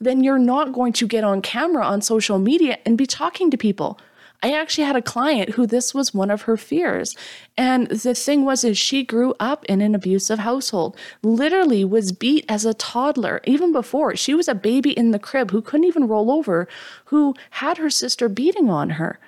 then 0.00 0.24
you're 0.24 0.36
not 0.36 0.72
going 0.72 0.92
to 0.94 1.06
get 1.06 1.22
on 1.22 1.42
camera 1.42 1.86
on 1.86 2.02
social 2.02 2.40
media 2.40 2.78
and 2.84 2.98
be 2.98 3.06
talking 3.06 3.52
to 3.52 3.56
people. 3.56 4.00
I 4.42 4.52
actually 4.52 4.84
had 4.84 4.96
a 4.96 5.02
client 5.02 5.50
who 5.50 5.66
this 5.66 5.94
was 5.94 6.12
one 6.12 6.30
of 6.30 6.42
her 6.42 6.56
fears. 6.56 7.14
And 7.56 7.86
the 7.86 8.14
thing 8.14 8.44
was 8.44 8.64
is 8.64 8.76
she 8.76 9.04
grew 9.04 9.34
up 9.38 9.64
in 9.66 9.80
an 9.80 9.94
abusive 9.94 10.40
household. 10.40 10.96
Literally 11.22 11.84
was 11.84 12.10
beat 12.10 12.44
as 12.48 12.64
a 12.64 12.74
toddler 12.74 13.40
even 13.44 13.72
before. 13.72 14.16
She 14.16 14.34
was 14.34 14.48
a 14.48 14.54
baby 14.54 14.90
in 14.90 15.12
the 15.12 15.20
crib 15.20 15.52
who 15.52 15.62
couldn't 15.62 15.86
even 15.86 16.08
roll 16.08 16.30
over, 16.30 16.66
who 17.06 17.34
had 17.50 17.78
her 17.78 17.90
sister 17.90 18.28
beating 18.28 18.68
on 18.68 18.90
her. 18.90 19.20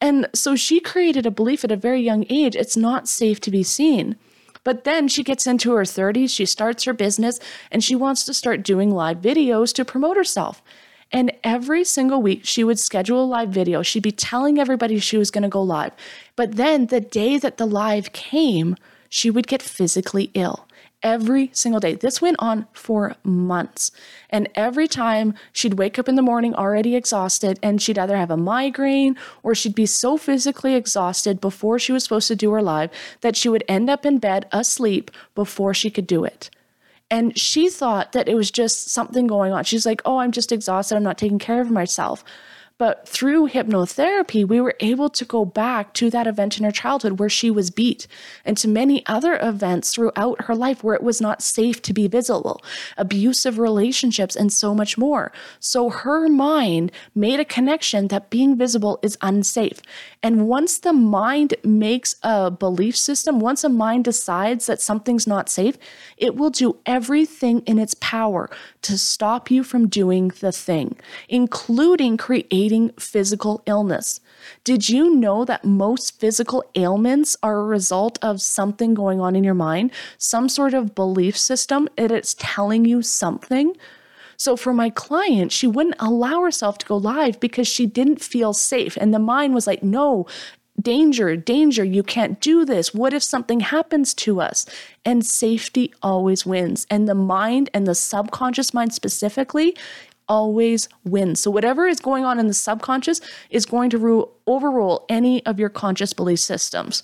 And 0.00 0.28
so 0.34 0.56
she 0.56 0.80
created 0.80 1.26
a 1.26 1.30
belief 1.30 1.64
at 1.64 1.72
a 1.72 1.76
very 1.76 2.00
young 2.00 2.24
age 2.30 2.56
it's 2.56 2.76
not 2.76 3.08
safe 3.08 3.40
to 3.40 3.50
be 3.50 3.62
seen. 3.62 4.16
But 4.64 4.84
then 4.84 5.08
she 5.08 5.22
gets 5.22 5.46
into 5.46 5.72
her 5.72 5.82
30s, 5.82 6.30
she 6.30 6.46
starts 6.46 6.84
her 6.84 6.94
business, 6.94 7.38
and 7.70 7.84
she 7.84 7.94
wants 7.94 8.24
to 8.24 8.32
start 8.32 8.62
doing 8.62 8.90
live 8.90 9.18
videos 9.18 9.74
to 9.74 9.84
promote 9.84 10.16
herself. 10.16 10.62
And 11.12 11.32
every 11.44 11.84
single 11.84 12.20
week, 12.20 12.40
she 12.44 12.64
would 12.64 12.78
schedule 12.78 13.22
a 13.22 13.26
live 13.26 13.50
video. 13.50 13.82
She'd 13.82 14.02
be 14.02 14.10
telling 14.12 14.58
everybody 14.58 14.98
she 14.98 15.16
was 15.16 15.30
going 15.30 15.42
to 15.42 15.48
go 15.48 15.62
live. 15.62 15.92
But 16.36 16.56
then 16.56 16.86
the 16.86 17.00
day 17.00 17.38
that 17.38 17.56
the 17.56 17.66
live 17.66 18.12
came, 18.12 18.76
she 19.08 19.30
would 19.30 19.46
get 19.46 19.62
physically 19.62 20.30
ill 20.34 20.66
every 21.04 21.50
single 21.52 21.78
day. 21.78 21.94
This 21.94 22.22
went 22.22 22.36
on 22.40 22.66
for 22.72 23.14
months. 23.22 23.92
And 24.30 24.48
every 24.54 24.88
time 24.88 25.34
she'd 25.52 25.74
wake 25.74 25.98
up 25.98 26.08
in 26.08 26.16
the 26.16 26.22
morning 26.22 26.54
already 26.54 26.96
exhausted, 26.96 27.58
and 27.62 27.80
she'd 27.80 27.98
either 27.98 28.16
have 28.16 28.30
a 28.30 28.36
migraine 28.36 29.16
or 29.42 29.54
she'd 29.54 29.74
be 29.74 29.86
so 29.86 30.16
physically 30.16 30.74
exhausted 30.74 31.40
before 31.40 31.78
she 31.78 31.92
was 31.92 32.02
supposed 32.02 32.28
to 32.28 32.34
do 32.34 32.50
her 32.52 32.62
live 32.62 32.90
that 33.20 33.36
she 33.36 33.50
would 33.50 33.62
end 33.68 33.90
up 33.90 34.06
in 34.06 34.18
bed 34.18 34.48
asleep 34.50 35.10
before 35.34 35.74
she 35.74 35.90
could 35.90 36.06
do 36.06 36.24
it. 36.24 36.48
And 37.14 37.38
she 37.38 37.70
thought 37.70 38.10
that 38.10 38.28
it 38.28 38.34
was 38.34 38.50
just 38.50 38.88
something 38.88 39.28
going 39.28 39.52
on. 39.52 39.62
She's 39.62 39.86
like, 39.86 40.02
oh, 40.04 40.18
I'm 40.18 40.32
just 40.32 40.50
exhausted. 40.50 40.96
I'm 40.96 41.04
not 41.04 41.16
taking 41.16 41.38
care 41.38 41.60
of 41.60 41.70
myself. 41.70 42.24
But 42.76 43.08
through 43.08 43.50
hypnotherapy, 43.50 44.44
we 44.44 44.60
were 44.60 44.74
able 44.80 45.08
to 45.10 45.24
go 45.24 45.44
back 45.44 45.94
to 45.94 46.10
that 46.10 46.26
event 46.26 46.58
in 46.58 46.64
her 46.64 46.72
childhood 46.72 47.20
where 47.20 47.28
she 47.28 47.48
was 47.48 47.70
beat 47.70 48.08
and 48.44 48.56
to 48.58 48.66
many 48.66 49.06
other 49.06 49.38
events 49.40 49.94
throughout 49.94 50.46
her 50.46 50.56
life 50.56 50.82
where 50.82 50.96
it 50.96 51.02
was 51.02 51.20
not 51.20 51.40
safe 51.40 51.80
to 51.82 51.92
be 51.92 52.08
visible, 52.08 52.60
abusive 52.96 53.60
relationships, 53.60 54.34
and 54.34 54.52
so 54.52 54.74
much 54.74 54.98
more. 54.98 55.30
So 55.60 55.88
her 55.88 56.28
mind 56.28 56.90
made 57.14 57.38
a 57.38 57.44
connection 57.44 58.08
that 58.08 58.28
being 58.28 58.56
visible 58.56 58.98
is 59.02 59.16
unsafe. 59.20 59.80
And 60.20 60.48
once 60.48 60.78
the 60.78 60.92
mind 60.92 61.54
makes 61.62 62.16
a 62.24 62.50
belief 62.50 62.96
system, 62.96 63.38
once 63.38 63.62
a 63.62 63.68
mind 63.68 64.04
decides 64.04 64.66
that 64.66 64.80
something's 64.80 65.28
not 65.28 65.48
safe, 65.48 65.78
it 66.16 66.34
will 66.34 66.50
do 66.50 66.78
everything 66.86 67.60
in 67.66 67.78
its 67.78 67.94
power 67.94 68.50
to 68.82 68.98
stop 68.98 69.48
you 69.48 69.62
from 69.62 69.86
doing 69.86 70.32
the 70.40 70.50
thing, 70.50 70.96
including 71.28 72.16
creating 72.16 72.63
physical 72.98 73.62
illness. 73.66 74.20
Did 74.64 74.88
you 74.88 75.14
know 75.14 75.44
that 75.44 75.64
most 75.64 76.18
physical 76.18 76.64
ailments 76.74 77.36
are 77.42 77.58
a 77.58 77.64
result 77.64 78.18
of 78.22 78.40
something 78.40 78.94
going 78.94 79.20
on 79.20 79.36
in 79.36 79.44
your 79.44 79.54
mind, 79.54 79.90
some 80.18 80.48
sort 80.48 80.74
of 80.74 80.94
belief 80.94 81.36
system 81.36 81.88
that 81.96 82.10
it's 82.10 82.34
telling 82.38 82.84
you 82.84 83.02
something? 83.02 83.76
So 84.36 84.56
for 84.56 84.72
my 84.72 84.90
client, 84.90 85.52
she 85.52 85.66
wouldn't 85.66 85.96
allow 85.98 86.42
herself 86.42 86.78
to 86.78 86.86
go 86.86 86.96
live 86.96 87.40
because 87.40 87.68
she 87.68 87.86
didn't 87.86 88.22
feel 88.22 88.52
safe. 88.52 88.96
And 88.96 89.14
the 89.14 89.18
mind 89.18 89.54
was 89.54 89.66
like, 89.66 89.82
no, 89.82 90.26
danger, 90.80 91.36
danger, 91.36 91.84
you 91.84 92.02
can't 92.02 92.40
do 92.40 92.64
this. 92.64 92.92
What 92.92 93.14
if 93.14 93.22
something 93.22 93.60
happens 93.60 94.12
to 94.14 94.40
us? 94.40 94.66
And 95.04 95.24
safety 95.24 95.92
always 96.02 96.44
wins. 96.44 96.86
And 96.90 97.08
the 97.08 97.14
mind 97.14 97.70
and 97.72 97.86
the 97.86 97.94
subconscious 97.94 98.74
mind 98.74 98.92
specifically 98.92 99.76
always 100.28 100.88
wins. 101.04 101.40
So 101.40 101.50
whatever 101.50 101.86
is 101.86 102.00
going 102.00 102.24
on 102.24 102.38
in 102.38 102.46
the 102.46 102.54
subconscious 102.54 103.20
is 103.50 103.66
going 103.66 103.90
to 103.90 103.98
ru- 103.98 104.30
overrule 104.46 105.04
any 105.08 105.44
of 105.46 105.58
your 105.58 105.68
conscious 105.68 106.12
belief 106.12 106.40
systems. 106.40 107.02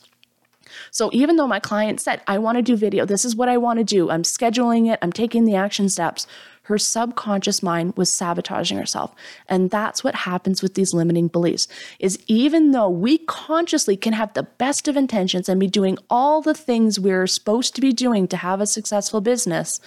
So 0.90 1.10
even 1.12 1.36
though 1.36 1.48
my 1.48 1.60
client 1.60 2.00
said, 2.00 2.22
I 2.26 2.38
want 2.38 2.56
to 2.56 2.62
do 2.62 2.76
video, 2.76 3.04
this 3.04 3.24
is 3.24 3.36
what 3.36 3.48
I 3.48 3.56
want 3.56 3.78
to 3.78 3.84
do, 3.84 4.10
I'm 4.10 4.22
scheduling 4.22 4.90
it, 4.90 4.98
I'm 5.02 5.12
taking 5.12 5.44
the 5.44 5.56
action 5.56 5.88
steps, 5.88 6.26
her 6.62 6.78
subconscious 6.78 7.64
mind 7.64 7.96
was 7.96 8.12
sabotaging 8.12 8.78
herself. 8.78 9.12
And 9.48 9.70
that's 9.70 10.04
what 10.04 10.14
happens 10.14 10.62
with 10.62 10.74
these 10.74 10.94
limiting 10.94 11.26
beliefs 11.26 11.66
is 11.98 12.22
even 12.28 12.70
though 12.70 12.88
we 12.88 13.18
consciously 13.18 13.96
can 13.96 14.12
have 14.12 14.32
the 14.34 14.44
best 14.44 14.86
of 14.86 14.96
intentions 14.96 15.48
and 15.48 15.58
be 15.58 15.66
doing 15.66 15.98
all 16.08 16.40
the 16.40 16.54
things 16.54 17.00
we're 17.00 17.26
supposed 17.26 17.74
to 17.74 17.80
be 17.80 17.92
doing 17.92 18.28
to 18.28 18.36
have 18.36 18.60
a 18.60 18.66
successful 18.66 19.20
business, 19.20 19.80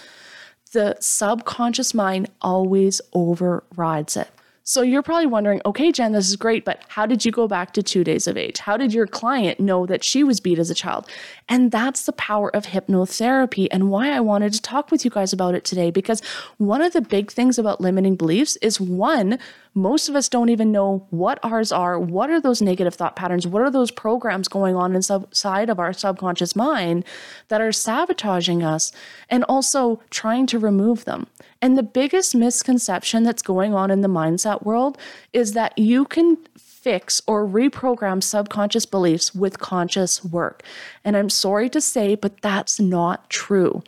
the 0.74 0.96
subconscious 1.00 1.94
mind 1.94 2.30
always 2.42 3.00
overrides 3.14 4.16
it. 4.16 4.28
So 4.66 4.80
you're 4.80 5.02
probably 5.02 5.26
wondering, 5.26 5.60
okay, 5.66 5.92
Jen, 5.92 6.12
this 6.12 6.30
is 6.30 6.36
great, 6.36 6.64
but 6.64 6.80
how 6.88 7.04
did 7.04 7.22
you 7.22 7.30
go 7.30 7.46
back 7.46 7.74
to 7.74 7.82
two 7.82 8.02
days 8.02 8.26
of 8.26 8.38
age? 8.38 8.58
How 8.58 8.78
did 8.78 8.94
your 8.94 9.06
client 9.06 9.60
know 9.60 9.84
that 9.84 10.02
she 10.02 10.24
was 10.24 10.40
beat 10.40 10.58
as 10.58 10.70
a 10.70 10.74
child? 10.74 11.06
And 11.50 11.70
that's 11.70 12.06
the 12.06 12.12
power 12.12 12.54
of 12.56 12.64
hypnotherapy 12.64 13.68
and 13.70 13.90
why 13.90 14.10
I 14.10 14.20
wanted 14.20 14.54
to 14.54 14.62
talk 14.62 14.90
with 14.90 15.04
you 15.04 15.10
guys 15.10 15.34
about 15.34 15.54
it 15.54 15.66
today. 15.66 15.90
Because 15.90 16.22
one 16.56 16.80
of 16.80 16.94
the 16.94 17.02
big 17.02 17.30
things 17.30 17.58
about 17.58 17.82
limiting 17.82 18.16
beliefs 18.16 18.56
is 18.62 18.80
one, 18.80 19.38
most 19.74 20.08
of 20.08 20.14
us 20.14 20.28
don't 20.28 20.48
even 20.48 20.70
know 20.70 21.06
what 21.10 21.40
ours 21.42 21.72
are. 21.72 21.98
What 21.98 22.30
are 22.30 22.40
those 22.40 22.62
negative 22.62 22.94
thought 22.94 23.16
patterns? 23.16 23.46
What 23.46 23.62
are 23.62 23.70
those 23.70 23.90
programs 23.90 24.46
going 24.46 24.76
on 24.76 24.94
inside 24.94 25.68
of 25.68 25.80
our 25.80 25.92
subconscious 25.92 26.54
mind 26.54 27.04
that 27.48 27.60
are 27.60 27.72
sabotaging 27.72 28.62
us 28.62 28.92
and 29.28 29.44
also 29.44 30.00
trying 30.10 30.46
to 30.46 30.58
remove 30.58 31.04
them? 31.04 31.26
And 31.60 31.76
the 31.76 31.82
biggest 31.82 32.34
misconception 32.34 33.24
that's 33.24 33.42
going 33.42 33.74
on 33.74 33.90
in 33.90 34.00
the 34.00 34.08
mindset 34.08 34.62
world 34.62 34.96
is 35.32 35.52
that 35.52 35.76
you 35.76 36.04
can 36.04 36.38
fix 36.56 37.20
or 37.26 37.46
reprogram 37.46 38.22
subconscious 38.22 38.86
beliefs 38.86 39.34
with 39.34 39.58
conscious 39.58 40.22
work. 40.22 40.62
And 41.02 41.16
I'm 41.16 41.30
sorry 41.30 41.68
to 41.70 41.80
say, 41.80 42.14
but 42.14 42.42
that's 42.42 42.78
not 42.78 43.28
true. 43.30 43.82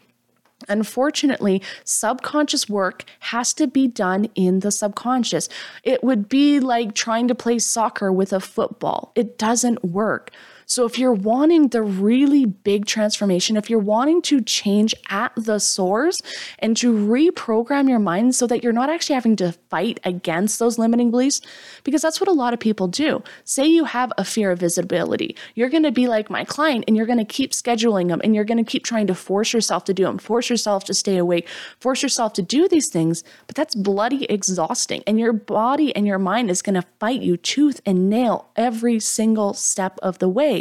Unfortunately, 0.69 1.63
subconscious 1.85 2.69
work 2.69 3.05
has 3.21 3.53
to 3.55 3.67
be 3.67 3.87
done 3.87 4.29
in 4.35 4.61
the 4.61 4.71
subconscious. 4.71 5.49
It 5.83 6.03
would 6.03 6.29
be 6.29 6.61
like 6.61 6.95
trying 6.95 7.29
to 7.29 7.35
play 7.35 7.59
soccer 7.59 8.13
with 8.13 8.33
a 8.33 8.41
football, 8.41 9.13
it 9.15 9.39
doesn't 9.39 9.85
work. 9.85 10.31
So, 10.69 10.85
if 10.85 10.99
you're 10.99 11.13
wanting 11.13 11.69
the 11.69 11.81
really 11.81 12.45
big 12.45 12.87
transformation, 12.87 13.57
if 13.57 13.71
you're 13.71 13.79
wanting 13.79 14.21
to 14.23 14.41
change 14.41 14.97
at 15.09 15.33
the 15.37 15.61
source 15.61 16.21
and 16.59 16.77
to 16.79 16.93
reprogram 16.93 17.89
your 17.89 18.01
mind 18.01 18.35
so 18.35 18.49
that 18.49 18.65
you're 18.65 18.73
not 18.73 18.91
actually 18.91 19.15
having 19.15 19.37
to 19.37 19.53
fight 19.71 20.01
against 20.03 20.59
those 20.59 20.77
limiting 20.77 21.13
beliefs, 21.13 21.41
because 21.85 22.03
that's 22.03 22.21
what 22.21 22.27
a 22.27 22.33
lot 22.33 22.53
of 22.53 22.59
people 22.59 22.89
do. 22.89 23.23
Say 23.45 23.65
you 23.65 23.85
have 23.85 24.13
a 24.19 24.25
fear 24.25 24.51
of 24.51 24.59
visibility, 24.59 25.37
you're 25.55 25.69
going 25.69 25.85
to 25.85 25.93
be 25.93 26.09
like 26.09 26.31
my 26.31 26.43
client 26.45 26.85
and 26.89 26.97
you're 26.97 27.07
going 27.07 27.21
to 27.21 27.25
keep 27.25 27.53
scheduling 27.53 28.09
them 28.09 28.21
and 28.25 28.35
you're 28.35 28.45
going 28.45 28.59
to 28.59 28.69
keep 28.69 28.85
trying 28.85 29.07
to 29.07 29.15
force 29.15 29.53
yourself 29.53 29.85
to 29.85 29.95
do 29.95 30.03
them, 30.03 30.19
force 30.19 30.51
yourself 30.51 30.83
to 30.87 30.95
stay 30.95 31.17
awake, 31.17 31.47
force 31.79 32.03
yourself 32.03 32.33
to 32.33 32.43
do 32.43 32.67
these 32.67 32.89
things, 32.89 33.23
but 33.47 33.55
that's 33.55 33.77
bloody 33.77 34.25
exhausting. 34.25 35.05
And 35.07 35.21
your 35.21 35.33
body 35.33 35.95
and 35.95 36.09
your 36.09 36.19
mind 36.19 36.51
is 36.51 36.61
going 36.61 36.75
to 36.75 36.87
fight 36.99 37.23
you 37.23 37.37
tooth 37.37 37.81
and 37.87 38.11
nail 38.11 38.49
every 38.57 38.99
single 38.99 39.55
step 39.55 39.97
of 40.03 40.19
the 40.19 40.29
way 40.29 40.56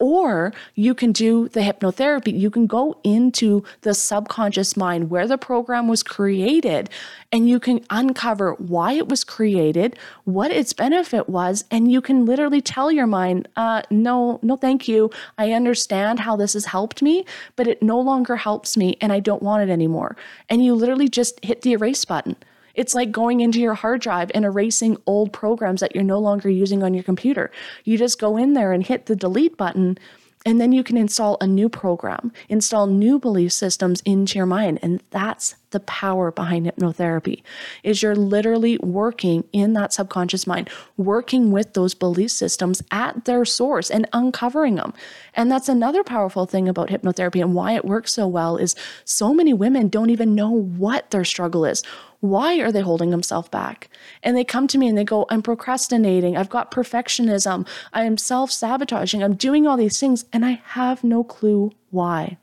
Or 0.00 0.52
you 0.76 0.94
can 0.94 1.10
do 1.10 1.48
the 1.48 1.60
hypnotherapy. 1.60 2.38
You 2.38 2.50
can 2.50 2.68
go 2.68 3.00
into 3.02 3.64
the 3.80 3.94
subconscious 3.94 4.76
mind 4.76 5.10
where 5.10 5.26
the 5.26 5.36
program 5.36 5.88
was 5.88 6.04
created 6.04 6.88
and 7.32 7.48
you 7.48 7.58
can 7.58 7.84
uncover 7.90 8.52
why 8.54 8.92
it 8.92 9.08
was 9.08 9.24
created, 9.24 9.98
what 10.22 10.52
its 10.52 10.72
benefit 10.72 11.28
was, 11.28 11.64
and 11.72 11.90
you 11.90 12.00
can 12.00 12.24
literally 12.24 12.60
tell 12.60 12.92
your 12.92 13.08
mind, 13.08 13.48
uh, 13.56 13.82
no, 13.90 14.38
no, 14.40 14.56
thank 14.56 14.86
you. 14.86 15.10
I 15.36 15.50
understand 15.50 16.20
how 16.20 16.36
this 16.36 16.52
has 16.52 16.66
helped 16.66 17.02
me, 17.02 17.24
but 17.56 17.66
it 17.66 17.82
no 17.82 17.98
longer 18.00 18.36
helps 18.36 18.76
me 18.76 18.96
and 19.00 19.12
I 19.12 19.18
don't 19.18 19.42
want 19.42 19.68
it 19.68 19.72
anymore. 19.72 20.14
And 20.48 20.64
you 20.64 20.76
literally 20.76 21.08
just 21.08 21.44
hit 21.44 21.62
the 21.62 21.72
erase 21.72 22.04
button. 22.04 22.36
It's 22.78 22.94
like 22.94 23.10
going 23.10 23.40
into 23.40 23.58
your 23.58 23.74
hard 23.74 24.00
drive 24.00 24.30
and 24.34 24.44
erasing 24.44 24.98
old 25.04 25.32
programs 25.32 25.80
that 25.80 25.96
you're 25.96 26.04
no 26.04 26.20
longer 26.20 26.48
using 26.48 26.84
on 26.84 26.94
your 26.94 27.02
computer. 27.02 27.50
You 27.82 27.98
just 27.98 28.20
go 28.20 28.36
in 28.36 28.52
there 28.52 28.72
and 28.72 28.86
hit 28.86 29.06
the 29.06 29.16
delete 29.16 29.56
button 29.56 29.98
and 30.46 30.60
then 30.60 30.70
you 30.70 30.84
can 30.84 30.96
install 30.96 31.36
a 31.40 31.46
new 31.48 31.68
program, 31.68 32.32
install 32.48 32.86
new 32.86 33.18
belief 33.18 33.52
systems 33.52 34.00
into 34.04 34.38
your 34.38 34.46
mind. 34.46 34.78
And 34.80 35.02
that's 35.10 35.56
the 35.70 35.80
power 35.80 36.30
behind 36.30 36.66
hypnotherapy 36.66 37.42
is 37.82 38.02
you're 38.02 38.16
literally 38.16 38.78
working 38.78 39.44
in 39.52 39.74
that 39.74 39.92
subconscious 39.92 40.46
mind, 40.46 40.70
working 40.96 41.50
with 41.50 41.74
those 41.74 41.94
belief 41.94 42.30
systems 42.30 42.82
at 42.90 43.24
their 43.24 43.44
source 43.44 43.90
and 43.90 44.08
uncovering 44.12 44.76
them. 44.76 44.94
And 45.34 45.50
that's 45.50 45.68
another 45.68 46.02
powerful 46.02 46.46
thing 46.46 46.68
about 46.68 46.88
hypnotherapy 46.88 47.40
and 47.40 47.54
why 47.54 47.72
it 47.72 47.84
works 47.84 48.12
so 48.12 48.26
well 48.26 48.56
is 48.56 48.74
so 49.04 49.34
many 49.34 49.52
women 49.52 49.88
don't 49.88 50.10
even 50.10 50.34
know 50.34 50.50
what 50.50 51.10
their 51.10 51.24
struggle 51.24 51.64
is 51.64 51.82
why 52.20 52.58
are 52.58 52.72
they 52.72 52.80
holding 52.80 53.10
themselves 53.10 53.48
back? 53.48 53.88
And 54.22 54.36
they 54.36 54.44
come 54.44 54.66
to 54.68 54.78
me 54.78 54.88
and 54.88 54.98
they 54.98 55.04
go, 55.04 55.26
I'm 55.30 55.42
procrastinating. 55.42 56.36
I've 56.36 56.48
got 56.48 56.70
perfectionism. 56.70 57.66
I 57.92 58.04
am 58.04 58.16
self 58.16 58.50
sabotaging. 58.50 59.22
I'm 59.22 59.36
doing 59.36 59.66
all 59.66 59.76
these 59.76 60.00
things 60.00 60.24
and 60.32 60.44
I 60.44 60.60
have 60.66 61.04
no 61.04 61.22
clue 61.22 61.70
why. 61.90 62.38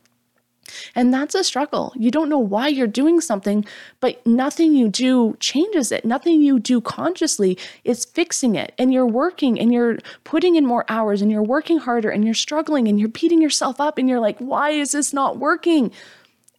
And 0.96 1.14
that's 1.14 1.36
a 1.36 1.44
struggle. 1.44 1.94
You 1.96 2.12
don't 2.12 2.30
know 2.30 2.40
why 2.40 2.68
you're 2.68 2.88
doing 2.88 3.22
something, 3.22 3.66
but 4.00 4.26
nothing 4.26 4.74
you 4.74 4.90
do 4.90 5.38
changes 5.40 5.92
it. 5.92 6.06
Nothing 6.06 6.42
you 6.42 6.60
do 6.60 6.82
consciously 6.82 7.58
is 7.84 8.06
fixing 8.06 8.56
it. 8.56 8.74
And 8.78 8.94
you're 8.94 9.06
working 9.06 9.60
and 9.60 9.72
you're 9.72 10.00
putting 10.24 10.56
in 10.56 10.66
more 10.66 10.86
hours 10.90 11.22
and 11.22 11.32
you're 11.32 11.44
working 11.44 11.78
harder 11.78 12.10
and 12.10 12.26
you're 12.26 12.34
struggling 12.34 12.88
and 12.88 13.00
you're 13.00 13.10
beating 13.10 13.42
yourself 13.42 13.80
up 13.80 13.98
and 13.98 14.10
you're 14.10 14.20
like, 14.20 14.40
why 14.40 14.72
is 14.72 14.92
this 14.92 15.14
not 15.14 15.38
working? 15.38 15.92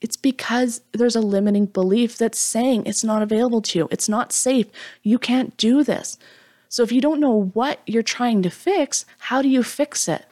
It's 0.01 0.17
because 0.17 0.83
there's 0.93 1.17
a 1.17 1.21
limiting 1.21 1.67
belief 1.67 2.19
that's 2.19 2.39
saying 2.39 2.87
it's 2.87 3.03
not 3.03 3.23
available 3.23 3.63
to 3.63 3.79
you. 3.79 3.89
It's 3.91 4.09
not 4.09 4.33
safe. 4.33 4.67
You 5.03 5.19
can't 5.19 5.57
do 5.57 5.83
this. 5.83 6.19
So 6.69 6.83
if 6.83 6.93
you 6.93 7.01
don't 7.01 7.21
know 7.21 7.51
what 7.55 7.81
you're 7.87 8.03
trying 8.03 8.43
to 8.43 8.51
fix, 8.51 9.07
how 9.19 9.41
do 9.41 9.49
you 9.49 9.63
fix 9.63 10.09
it? 10.09 10.27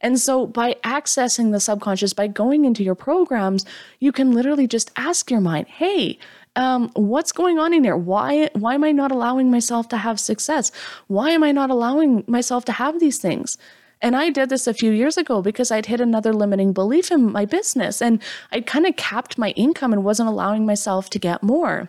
And 0.00 0.18
so, 0.18 0.46
by 0.46 0.76
accessing 0.84 1.52
the 1.52 1.60
subconscious, 1.60 2.12
by 2.12 2.26
going 2.26 2.64
into 2.64 2.82
your 2.82 2.94
programs, 2.94 3.64
you 3.98 4.12
can 4.12 4.32
literally 4.32 4.66
just 4.66 4.90
ask 4.96 5.30
your 5.30 5.40
mind, 5.40 5.68
hey, 5.68 6.18
um, 6.56 6.90
what's 6.94 7.32
going 7.32 7.58
on 7.58 7.72
in 7.72 7.82
there? 7.82 7.96
Why, 7.96 8.50
why 8.54 8.74
am 8.74 8.84
I 8.84 8.92
not 8.92 9.12
allowing 9.12 9.50
myself 9.50 9.88
to 9.90 9.98
have 9.98 10.18
success? 10.18 10.72
Why 11.06 11.30
am 11.30 11.44
I 11.44 11.52
not 11.52 11.70
allowing 11.70 12.24
myself 12.26 12.64
to 12.66 12.72
have 12.72 12.98
these 12.98 13.18
things? 13.18 13.56
And 14.02 14.16
I 14.16 14.30
did 14.30 14.48
this 14.48 14.66
a 14.66 14.74
few 14.74 14.92
years 14.92 15.18
ago 15.18 15.42
because 15.42 15.70
I'd 15.70 15.86
hit 15.86 16.00
another 16.00 16.32
limiting 16.32 16.72
belief 16.72 17.10
in 17.10 17.30
my 17.30 17.44
business 17.44 18.00
and 18.00 18.22
I'd 18.50 18.66
kind 18.66 18.86
of 18.86 18.96
capped 18.96 19.36
my 19.36 19.50
income 19.50 19.92
and 19.92 20.02
wasn't 20.02 20.30
allowing 20.30 20.64
myself 20.64 21.10
to 21.10 21.18
get 21.18 21.42
more. 21.42 21.88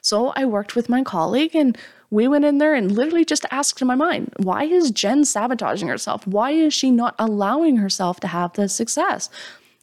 So 0.00 0.32
I 0.36 0.44
worked 0.44 0.76
with 0.76 0.88
my 0.88 1.02
colleague 1.02 1.54
and 1.54 1.76
we 2.10 2.26
went 2.26 2.44
in 2.44 2.58
there 2.58 2.74
and 2.74 2.90
literally 2.90 3.24
just 3.24 3.46
asked 3.50 3.80
in 3.80 3.86
my 3.86 3.94
mind, 3.94 4.32
why 4.36 4.64
is 4.64 4.90
Jen 4.90 5.24
sabotaging 5.24 5.88
herself? 5.88 6.26
Why 6.26 6.50
is 6.50 6.74
she 6.74 6.90
not 6.90 7.14
allowing 7.18 7.76
herself 7.76 8.18
to 8.20 8.26
have 8.26 8.52
the 8.54 8.68
success? 8.68 9.30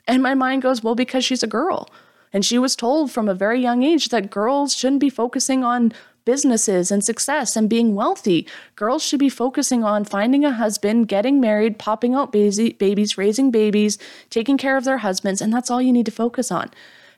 And 0.07 0.21
my 0.21 0.33
mind 0.33 0.61
goes, 0.61 0.83
well, 0.83 0.95
because 0.95 1.23
she's 1.23 1.43
a 1.43 1.47
girl. 1.47 1.89
And 2.33 2.45
she 2.45 2.59
was 2.59 2.75
told 2.75 3.11
from 3.11 3.29
a 3.29 3.33
very 3.33 3.61
young 3.61 3.83
age 3.83 4.09
that 4.09 4.29
girls 4.29 4.75
shouldn't 4.75 4.99
be 4.99 5.09
focusing 5.09 5.63
on 5.63 5.93
businesses 6.25 6.91
and 6.91 7.01
success 7.05 7.55
and 7.55 7.69
being 7.69 7.95
wealthy. 7.95 8.45
Girls 8.75 9.01
should 9.01 9.19
be 9.19 9.29
focusing 9.29 9.85
on 9.85 10.03
finding 10.03 10.43
a 10.43 10.51
husband, 10.51 11.07
getting 11.07 11.39
married, 11.39 11.79
popping 11.79 12.13
out 12.13 12.33
babies, 12.33 13.17
raising 13.17 13.49
babies, 13.49 13.97
taking 14.29 14.57
care 14.57 14.75
of 14.75 14.83
their 14.83 14.97
husbands, 14.97 15.41
and 15.41 15.53
that's 15.53 15.71
all 15.71 15.81
you 15.81 15.93
need 15.93 16.05
to 16.05 16.11
focus 16.11 16.51
on 16.51 16.69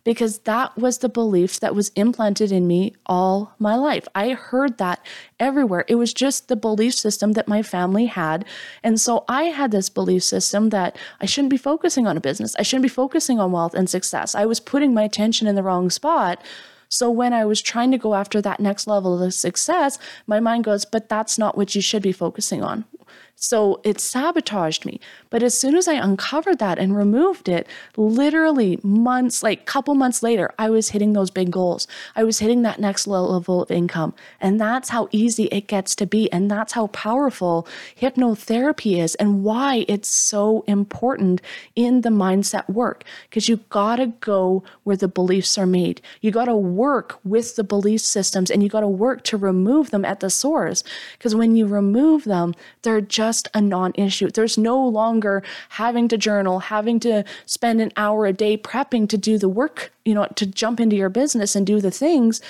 because 0.09 0.39
that 0.39 0.75
was 0.75 0.97
the 0.97 1.07
belief 1.07 1.59
that 1.59 1.75
was 1.75 1.89
implanted 1.89 2.51
in 2.51 2.65
me 2.65 2.95
all 3.05 3.53
my 3.59 3.75
life. 3.75 4.07
I 4.15 4.31
heard 4.31 4.79
that 4.79 5.05
everywhere. 5.39 5.85
It 5.87 5.97
was 5.97 6.15
just 6.15 6.47
the 6.47 6.55
belief 6.55 6.95
system 6.95 7.33
that 7.33 7.47
my 7.47 7.61
family 7.61 8.07
had. 8.07 8.43
And 8.81 8.99
so 8.99 9.23
I 9.29 9.43
had 9.43 9.69
this 9.69 9.87
belief 9.87 10.23
system 10.23 10.69
that 10.69 10.97
I 11.21 11.27
shouldn't 11.27 11.51
be 11.51 11.57
focusing 11.57 12.07
on 12.07 12.17
a 12.17 12.21
business, 12.21 12.55
I 12.57 12.63
shouldn't 12.63 12.85
be 12.85 12.89
focusing 12.89 13.39
on 13.39 13.51
wealth 13.51 13.75
and 13.75 13.87
success. 13.87 14.33
I 14.33 14.47
was 14.47 14.59
putting 14.59 14.95
my 14.95 15.03
attention 15.03 15.45
in 15.45 15.53
the 15.53 15.61
wrong 15.61 15.91
spot. 15.91 16.43
So 16.89 17.11
when 17.11 17.31
I 17.31 17.45
was 17.45 17.61
trying 17.61 17.91
to 17.91 17.99
go 17.99 18.15
after 18.15 18.41
that 18.41 18.59
next 18.59 18.87
level 18.87 19.21
of 19.21 19.35
success, 19.35 19.99
my 20.25 20.39
mind 20.39 20.63
goes, 20.63 20.85
but 20.85 21.07
that's 21.07 21.37
not 21.37 21.55
what 21.55 21.75
you 21.75 21.83
should 21.83 22.01
be 22.01 22.11
focusing 22.11 22.63
on. 22.63 22.83
So 23.41 23.79
it 23.85 24.01
sabotaged 24.01 24.85
me. 24.85 24.99
But 25.29 25.43
as 25.43 25.57
soon 25.57 25.75
as 25.75 25.87
I 25.87 25.93
uncovered 25.93 26.59
that 26.59 26.77
and 26.77 26.95
removed 26.95 27.47
it, 27.47 27.67
literally 27.95 28.79
months, 28.83 29.41
like 29.41 29.65
couple 29.65 29.95
months 29.95 30.21
later, 30.21 30.51
I 30.59 30.69
was 30.69 30.89
hitting 30.89 31.13
those 31.13 31.31
big 31.31 31.49
goals. 31.49 31.87
I 32.17 32.25
was 32.25 32.39
hitting 32.39 32.63
that 32.63 32.79
next 32.81 33.07
level 33.07 33.61
of 33.61 33.71
income. 33.71 34.13
And 34.41 34.59
that's 34.59 34.89
how 34.89 35.07
easy 35.11 35.45
it 35.45 35.67
gets 35.67 35.95
to 35.95 36.05
be. 36.05 36.29
And 36.33 36.51
that's 36.51 36.73
how 36.73 36.87
powerful 36.87 37.65
hypnotherapy 37.99 39.01
is 39.01 39.15
and 39.15 39.43
why 39.43 39.85
it's 39.87 40.09
so 40.09 40.65
important 40.67 41.41
in 41.77 42.01
the 42.01 42.09
mindset 42.09 42.69
work. 42.69 43.05
Because 43.29 43.47
you 43.47 43.61
gotta 43.69 44.07
go 44.19 44.63
where 44.83 44.97
the 44.97 45.07
beliefs 45.07 45.57
are 45.57 45.65
made. 45.65 46.01
You 46.19 46.31
gotta 46.31 46.55
work 46.55 47.19
with 47.23 47.55
the 47.55 47.63
belief 47.63 48.01
systems 48.01 48.51
and 48.51 48.61
you 48.61 48.67
gotta 48.67 48.87
work 48.87 49.23
to 49.23 49.37
remove 49.37 49.91
them 49.91 50.03
at 50.03 50.19
the 50.19 50.29
source. 50.29 50.83
Because 51.17 51.35
when 51.35 51.55
you 51.55 51.67
remove 51.67 52.25
them, 52.25 52.53
they're 52.81 52.99
just 52.99 53.28
just 53.29 53.47
a 53.53 53.61
non 53.61 53.91
issue. 53.93 54.31
There's 54.31 54.57
no 54.57 54.87
longer 54.87 55.43
having 55.69 56.07
to 56.07 56.17
journal, 56.17 56.57
having 56.57 56.99
to 57.01 57.23
spend 57.45 57.79
an 57.79 57.91
hour 57.95 58.25
a 58.25 58.33
day 58.33 58.57
prepping 58.57 59.07
to 59.09 59.19
do 59.19 59.37
the 59.37 59.47
work, 59.47 59.93
you 60.03 60.15
know, 60.15 60.25
to 60.33 60.47
jump 60.47 60.79
into 60.79 60.95
your 60.95 61.09
business 61.09 61.55
and 61.55 61.67
do 61.67 61.79
the 61.79 61.91
things 61.91 62.41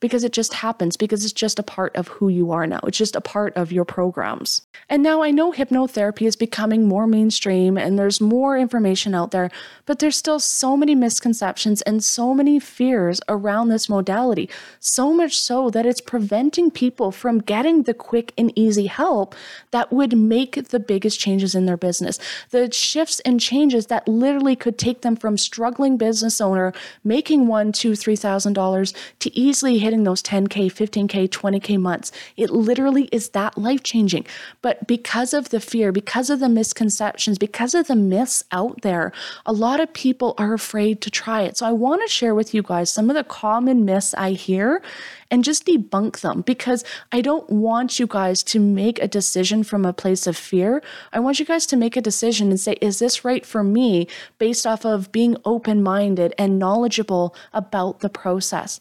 because 0.00 0.24
it 0.24 0.32
just 0.32 0.54
happens, 0.54 0.96
because 0.96 1.24
it's 1.24 1.32
just 1.32 1.58
a 1.58 1.62
part 1.62 1.94
of 1.94 2.08
who 2.08 2.28
you 2.28 2.50
are 2.50 2.66
now. 2.66 2.80
It's 2.84 2.98
just 2.98 3.16
a 3.16 3.20
part 3.20 3.56
of 3.56 3.70
your 3.70 3.84
programs. 3.84 4.62
And 4.88 5.02
now 5.02 5.22
I 5.22 5.30
know 5.30 5.52
hypnotherapy 5.52 6.26
is 6.26 6.36
becoming 6.36 6.88
more 6.88 7.06
mainstream 7.06 7.76
and 7.76 7.98
there's 7.98 8.20
more 8.20 8.58
information 8.58 9.14
out 9.14 9.30
there, 9.30 9.50
but 9.86 9.98
there's 9.98 10.16
still 10.16 10.40
so 10.40 10.76
many 10.76 10.94
misconceptions 10.94 11.82
and 11.82 12.02
so 12.02 12.34
many 12.34 12.58
fears 12.58 13.20
around 13.28 13.68
this 13.68 13.88
modality. 13.88 14.48
So 14.80 15.12
much 15.12 15.38
so 15.38 15.70
that 15.70 15.86
it's 15.86 16.00
preventing 16.00 16.70
people 16.70 17.12
from 17.12 17.38
getting 17.38 17.82
the 17.82 17.94
quick 17.94 18.32
and 18.38 18.52
easy 18.56 18.86
help 18.86 19.34
that 19.70 19.92
would 19.92 20.16
make 20.16 20.68
the 20.68 20.80
biggest 20.80 21.20
changes 21.20 21.54
in 21.54 21.66
their 21.66 21.76
business. 21.76 22.18
The 22.50 22.72
shifts 22.72 23.20
and 23.20 23.40
changes 23.40 23.86
that 23.86 24.08
literally 24.08 24.56
could 24.56 24.78
take 24.78 25.02
them 25.02 25.16
from 25.16 25.36
struggling 25.36 25.96
business 25.96 26.40
owner 26.40 26.72
making 27.04 27.46
one, 27.46 27.72
two, 27.72 27.94
three 27.94 28.16
thousand 28.16 28.54
dollars 28.54 28.94
to 29.20 29.36
easily 29.36 29.78
hit 29.78 29.89
hitting 29.90 30.04
those 30.04 30.22
10K, 30.22 30.66
15K, 30.66 31.28
20K 31.28 31.76
months. 31.76 32.12
It 32.36 32.50
literally 32.50 33.08
is 33.10 33.30
that 33.30 33.58
life 33.58 33.82
changing. 33.82 34.24
But 34.62 34.86
because 34.86 35.34
of 35.34 35.48
the 35.48 35.58
fear, 35.58 35.90
because 35.90 36.30
of 36.30 36.38
the 36.38 36.48
misconceptions, 36.48 37.38
because 37.38 37.74
of 37.74 37.88
the 37.88 37.96
myths 37.96 38.44
out 38.52 38.82
there, 38.82 39.10
a 39.44 39.52
lot 39.52 39.80
of 39.80 39.92
people 39.92 40.34
are 40.38 40.54
afraid 40.54 41.00
to 41.00 41.10
try 41.10 41.42
it. 41.42 41.56
So 41.56 41.66
I 41.66 41.72
want 41.72 42.02
to 42.02 42.08
share 42.08 42.36
with 42.36 42.54
you 42.54 42.62
guys 42.62 42.92
some 42.92 43.10
of 43.10 43.16
the 43.16 43.24
common 43.24 43.84
myths 43.84 44.14
I 44.14 44.30
hear 44.30 44.80
and 45.28 45.42
just 45.42 45.66
debunk 45.66 46.20
them 46.20 46.42
because 46.42 46.84
I 47.10 47.20
don't 47.20 47.50
want 47.50 47.98
you 47.98 48.06
guys 48.06 48.44
to 48.44 48.60
make 48.60 49.00
a 49.00 49.08
decision 49.08 49.64
from 49.64 49.84
a 49.84 49.92
place 49.92 50.28
of 50.28 50.36
fear. 50.36 50.82
I 51.12 51.18
want 51.18 51.40
you 51.40 51.46
guys 51.46 51.66
to 51.66 51.76
make 51.76 51.96
a 51.96 52.00
decision 52.00 52.50
and 52.50 52.60
say, 52.60 52.76
is 52.80 53.00
this 53.00 53.24
right 53.24 53.44
for 53.44 53.64
me 53.64 54.06
based 54.38 54.68
off 54.68 54.84
of 54.84 55.10
being 55.10 55.36
open 55.44 55.82
minded 55.82 56.32
and 56.38 56.60
knowledgeable 56.60 57.34
about 57.52 58.00
the 58.00 58.08
process? 58.08 58.80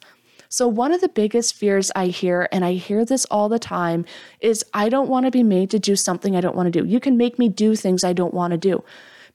So, 0.52 0.68
one 0.68 0.92
of 0.92 1.00
the 1.00 1.10
biggest 1.10 1.54
fears 1.54 1.92
I 1.96 2.08
hear, 2.08 2.50
and 2.52 2.66
I 2.66 2.74
hear 2.74 3.06
this 3.06 3.26
all 3.26 3.50
the 3.50 3.60
time, 3.60 4.04
is 4.42 4.66
I 4.74 4.90
don't 4.90 5.08
want 5.08 5.28
to 5.28 5.32
be 5.32 5.44
made 5.44 5.70
to 5.70 5.80
do 5.80 5.96
something 5.96 6.36
I 6.36 6.42
don't 6.42 6.56
want 6.56 6.74
to 6.74 6.82
do. 6.82 6.88
You 6.88 7.00
can 7.00 7.18
make 7.18 7.38
me 7.38 7.50
do 7.50 7.76
things 7.76 8.04
I 8.04 8.14
don't 8.14 8.34
want 8.34 8.52
to 8.52 8.58
do 8.58 8.84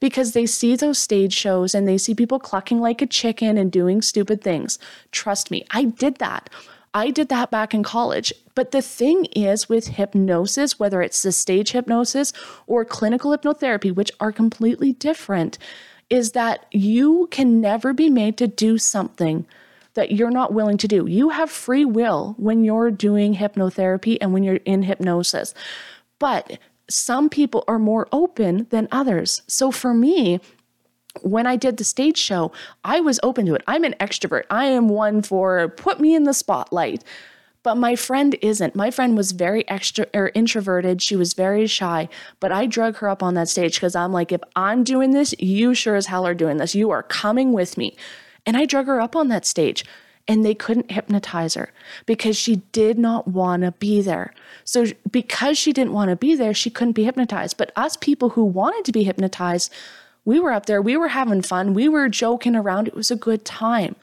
because 0.00 0.32
they 0.32 0.44
see 0.44 0.74
those 0.74 0.98
stage 0.98 1.32
shows 1.32 1.72
and 1.72 1.86
they 1.86 1.98
see 1.98 2.16
people 2.16 2.40
clucking 2.40 2.80
like 2.80 3.00
a 3.00 3.06
chicken 3.06 3.56
and 3.56 3.70
doing 3.70 4.02
stupid 4.02 4.42
things. 4.42 4.76
Trust 5.12 5.52
me, 5.52 5.64
I 5.70 5.84
did 5.84 6.16
that. 6.16 6.50
I 6.92 7.10
did 7.10 7.28
that 7.28 7.48
back 7.48 7.74
in 7.74 7.84
college. 7.84 8.32
But 8.56 8.72
the 8.72 8.82
thing 8.82 9.26
is 9.26 9.68
with 9.68 9.86
hypnosis, 9.88 10.80
whether 10.80 11.00
it's 11.00 11.22
the 11.22 11.30
stage 11.30 11.70
hypnosis 11.70 12.32
or 12.66 12.84
clinical 12.84 13.30
hypnotherapy, 13.30 13.94
which 13.94 14.10
are 14.18 14.32
completely 14.32 14.92
different, 14.92 15.58
is 16.10 16.32
that 16.32 16.66
you 16.72 17.28
can 17.30 17.60
never 17.60 17.92
be 17.92 18.10
made 18.10 18.36
to 18.38 18.48
do 18.48 18.78
something 18.78 19.46
that 19.94 20.12
you're 20.12 20.30
not 20.30 20.52
willing 20.52 20.76
to 20.78 20.88
do. 20.88 21.06
You 21.06 21.30
have 21.30 21.50
free 21.50 21.84
will 21.84 22.34
when 22.38 22.64
you're 22.64 22.90
doing 22.90 23.34
hypnotherapy 23.34 24.18
and 24.20 24.32
when 24.32 24.42
you're 24.42 24.56
in 24.64 24.82
hypnosis. 24.82 25.54
But 26.18 26.58
some 26.90 27.28
people 27.28 27.64
are 27.66 27.78
more 27.78 28.08
open 28.12 28.66
than 28.70 28.88
others. 28.92 29.42
So 29.46 29.70
for 29.70 29.94
me, 29.94 30.40
when 31.22 31.46
I 31.46 31.56
did 31.56 31.76
the 31.76 31.84
stage 31.84 32.18
show, 32.18 32.52
I 32.84 33.00
was 33.00 33.20
open 33.22 33.46
to 33.46 33.54
it. 33.54 33.62
I'm 33.66 33.84
an 33.84 33.94
extrovert. 34.00 34.44
I 34.50 34.66
am 34.66 34.88
one 34.88 35.22
for 35.22 35.68
put 35.68 36.00
me 36.00 36.14
in 36.14 36.24
the 36.24 36.34
spotlight. 36.34 37.04
But 37.62 37.76
my 37.76 37.96
friend 37.96 38.36
isn't. 38.42 38.74
My 38.74 38.90
friend 38.90 39.16
was 39.16 39.32
very 39.32 39.66
extra 39.70 40.06
or 40.12 40.24
er, 40.24 40.32
introverted. 40.34 41.02
She 41.02 41.16
was 41.16 41.32
very 41.32 41.66
shy. 41.66 42.10
But 42.38 42.52
I 42.52 42.66
drug 42.66 42.96
her 42.96 43.08
up 43.08 43.22
on 43.22 43.34
that 43.34 43.48
stage 43.48 43.76
because 43.76 43.96
I'm 43.96 44.12
like, 44.12 44.32
if 44.32 44.42
I'm 44.54 44.84
doing 44.84 45.12
this, 45.12 45.34
you 45.38 45.72
sure 45.72 45.94
as 45.96 46.06
hell 46.06 46.26
are 46.26 46.34
doing 46.34 46.58
this. 46.58 46.74
You 46.74 46.90
are 46.90 47.02
coming 47.02 47.54
with 47.54 47.78
me. 47.78 47.96
And 48.46 48.56
I 48.56 48.66
drug 48.66 48.86
her 48.86 49.00
up 49.00 49.16
on 49.16 49.28
that 49.28 49.46
stage 49.46 49.84
and 50.26 50.44
they 50.44 50.54
couldn't 50.54 50.90
hypnotize 50.90 51.54
her 51.54 51.70
because 52.06 52.36
she 52.36 52.56
did 52.72 52.98
not 52.98 53.28
want 53.28 53.62
to 53.62 53.72
be 53.72 54.00
there. 54.00 54.32
So, 54.64 54.86
because 55.10 55.58
she 55.58 55.72
didn't 55.72 55.92
want 55.92 56.10
to 56.10 56.16
be 56.16 56.34
there, 56.34 56.54
she 56.54 56.70
couldn't 56.70 56.92
be 56.92 57.04
hypnotized. 57.04 57.56
But 57.56 57.72
us 57.76 57.96
people 57.96 58.30
who 58.30 58.44
wanted 58.44 58.84
to 58.86 58.92
be 58.92 59.04
hypnotized, 59.04 59.72
we 60.24 60.40
were 60.40 60.52
up 60.52 60.66
there, 60.66 60.80
we 60.80 60.96
were 60.96 61.08
having 61.08 61.42
fun, 61.42 61.74
we 61.74 61.88
were 61.88 62.08
joking 62.08 62.56
around. 62.56 62.88
It 62.88 62.94
was 62.94 63.10
a 63.10 63.16
good 63.16 63.44
time. 63.44 63.96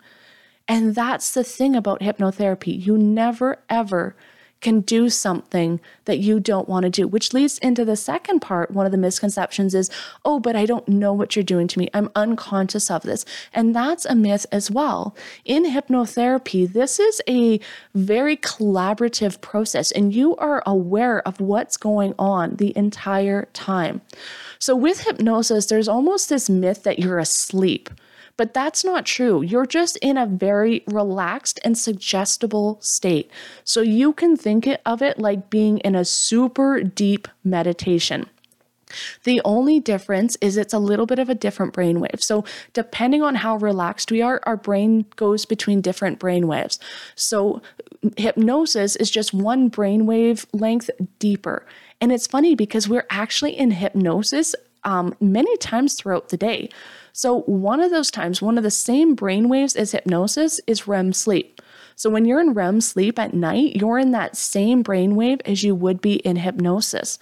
And 0.68 0.94
that's 0.94 1.34
the 1.34 1.44
thing 1.44 1.76
about 1.76 2.02
hypnotherapy. 2.02 2.86
You 2.86 2.98
never, 2.98 3.58
ever 3.70 4.16
can 4.62 4.82
do 4.82 5.10
something 5.10 5.80
that 6.06 6.20
you 6.20 6.40
don't 6.40 6.70
want 6.70 6.84
to 6.84 6.90
do, 6.90 7.08
which 7.08 7.34
leads 7.34 7.58
into 7.60 7.84
the 7.84 7.96
second 7.96 8.40
part. 8.40 8.72
One 8.72 8.86
of 8.86 8.92
the 8.92 8.98
misconceptions 8.98 9.76
is, 9.76 9.90
oh, 10.24 10.40
but 10.40 10.56
I 10.56 10.66
don't 10.66 10.88
know 10.88 11.14
what 11.14 11.36
you're 11.36 11.44
doing 11.44 11.68
to 11.68 11.80
me. 11.80 11.90
I'm 11.94 12.10
unconscious 12.16 12.90
of 12.90 13.04
this. 13.04 13.26
And 13.54 13.76
that's 13.76 14.06
a 14.06 14.16
myth 14.16 14.46
as 14.52 14.72
well. 14.72 15.16
In 15.46 15.66
hypnotherapy, 15.66 16.72
this 16.72 17.00
is 17.00 17.22
a 17.28 17.60
very 17.96 18.38
collaborative 18.38 19.42
process, 19.42 19.92
and 19.92 20.14
you 20.14 20.36
are 20.38 20.64
aware 20.66 21.26
of 21.28 21.42
what's 21.42 21.78
going 21.78 22.14
on 22.18 22.56
the 22.56 22.76
entire 22.78 23.48
time. 23.54 24.02
So, 24.60 24.76
with 24.76 25.02
hypnosis, 25.02 25.66
there's 25.66 25.88
almost 25.88 26.30
this 26.30 26.50
myth 26.50 26.84
that 26.84 27.00
you're 27.00 27.20
asleep. 27.20 27.90
But 28.42 28.56
that's 28.56 28.84
not 28.84 29.06
true. 29.06 29.44
You're 29.44 29.68
just 29.68 29.98
in 29.98 30.18
a 30.18 30.26
very 30.26 30.82
relaxed 30.88 31.60
and 31.64 31.78
suggestible 31.78 32.80
state. 32.82 33.30
So 33.64 33.82
you 33.82 34.14
can 34.14 34.36
think 34.36 34.68
of 34.84 35.04
it 35.04 35.20
like 35.20 35.52
being 35.52 35.78
in 35.82 35.94
a 35.94 36.04
super 36.04 36.82
deep 36.82 37.28
meditation. 37.44 38.28
The 39.26 39.42
only 39.46 39.80
difference 39.80 40.38
is 40.42 40.58
it's 40.58 40.74
a 40.74 40.80
little 40.80 41.06
bit 41.06 41.20
of 41.20 41.30
a 41.30 41.36
different 41.36 41.76
brainwave. 41.76 42.20
So, 42.24 42.44
depending 42.74 43.22
on 43.22 43.36
how 43.36 43.58
relaxed 43.58 44.12
we 44.12 44.24
are, 44.24 44.42
our 44.48 44.58
brain 44.58 45.06
goes 45.18 45.46
between 45.46 45.80
different 45.80 46.20
brainwaves. 46.20 46.80
So, 47.14 47.62
hypnosis 48.18 48.96
is 48.96 49.12
just 49.12 49.36
one 49.36 49.70
brainwave 49.70 50.48
length 50.52 50.90
deeper. 51.20 51.64
And 52.02 52.12
it's 52.12 52.26
funny 52.26 52.56
because 52.56 52.90
we're 52.90 53.06
actually 53.12 53.56
in 53.56 53.70
hypnosis 53.70 54.56
um, 54.84 55.14
many 55.22 55.56
times 55.58 55.94
throughout 55.94 56.30
the 56.30 56.38
day. 56.38 56.70
So, 57.14 57.42
one 57.42 57.80
of 57.82 57.92
those 57.92 58.12
times, 58.12 58.42
one 58.42 58.58
of 58.58 58.64
the 58.64 58.72
same 58.72 59.16
brain 59.16 59.50
waves 59.50 59.76
as 59.76 59.92
hypnosis 59.92 60.60
is 60.68 60.88
REM 60.88 61.14
sleep. 61.14 61.62
So, 61.96 62.10
when 62.10 62.26
you're 62.26 62.40
in 62.40 62.54
REM 62.54 62.82
sleep 62.82 63.20
at 63.20 63.34
night, 63.34 63.76
you're 63.76 64.00
in 64.00 64.12
that 64.12 64.38
same 64.38 64.84
brainwave 64.84 65.42
as 65.46 65.64
you 65.64 65.76
would 65.76 66.02
be 66.02 66.16
in 66.16 66.38
hypnosis. 66.38 67.20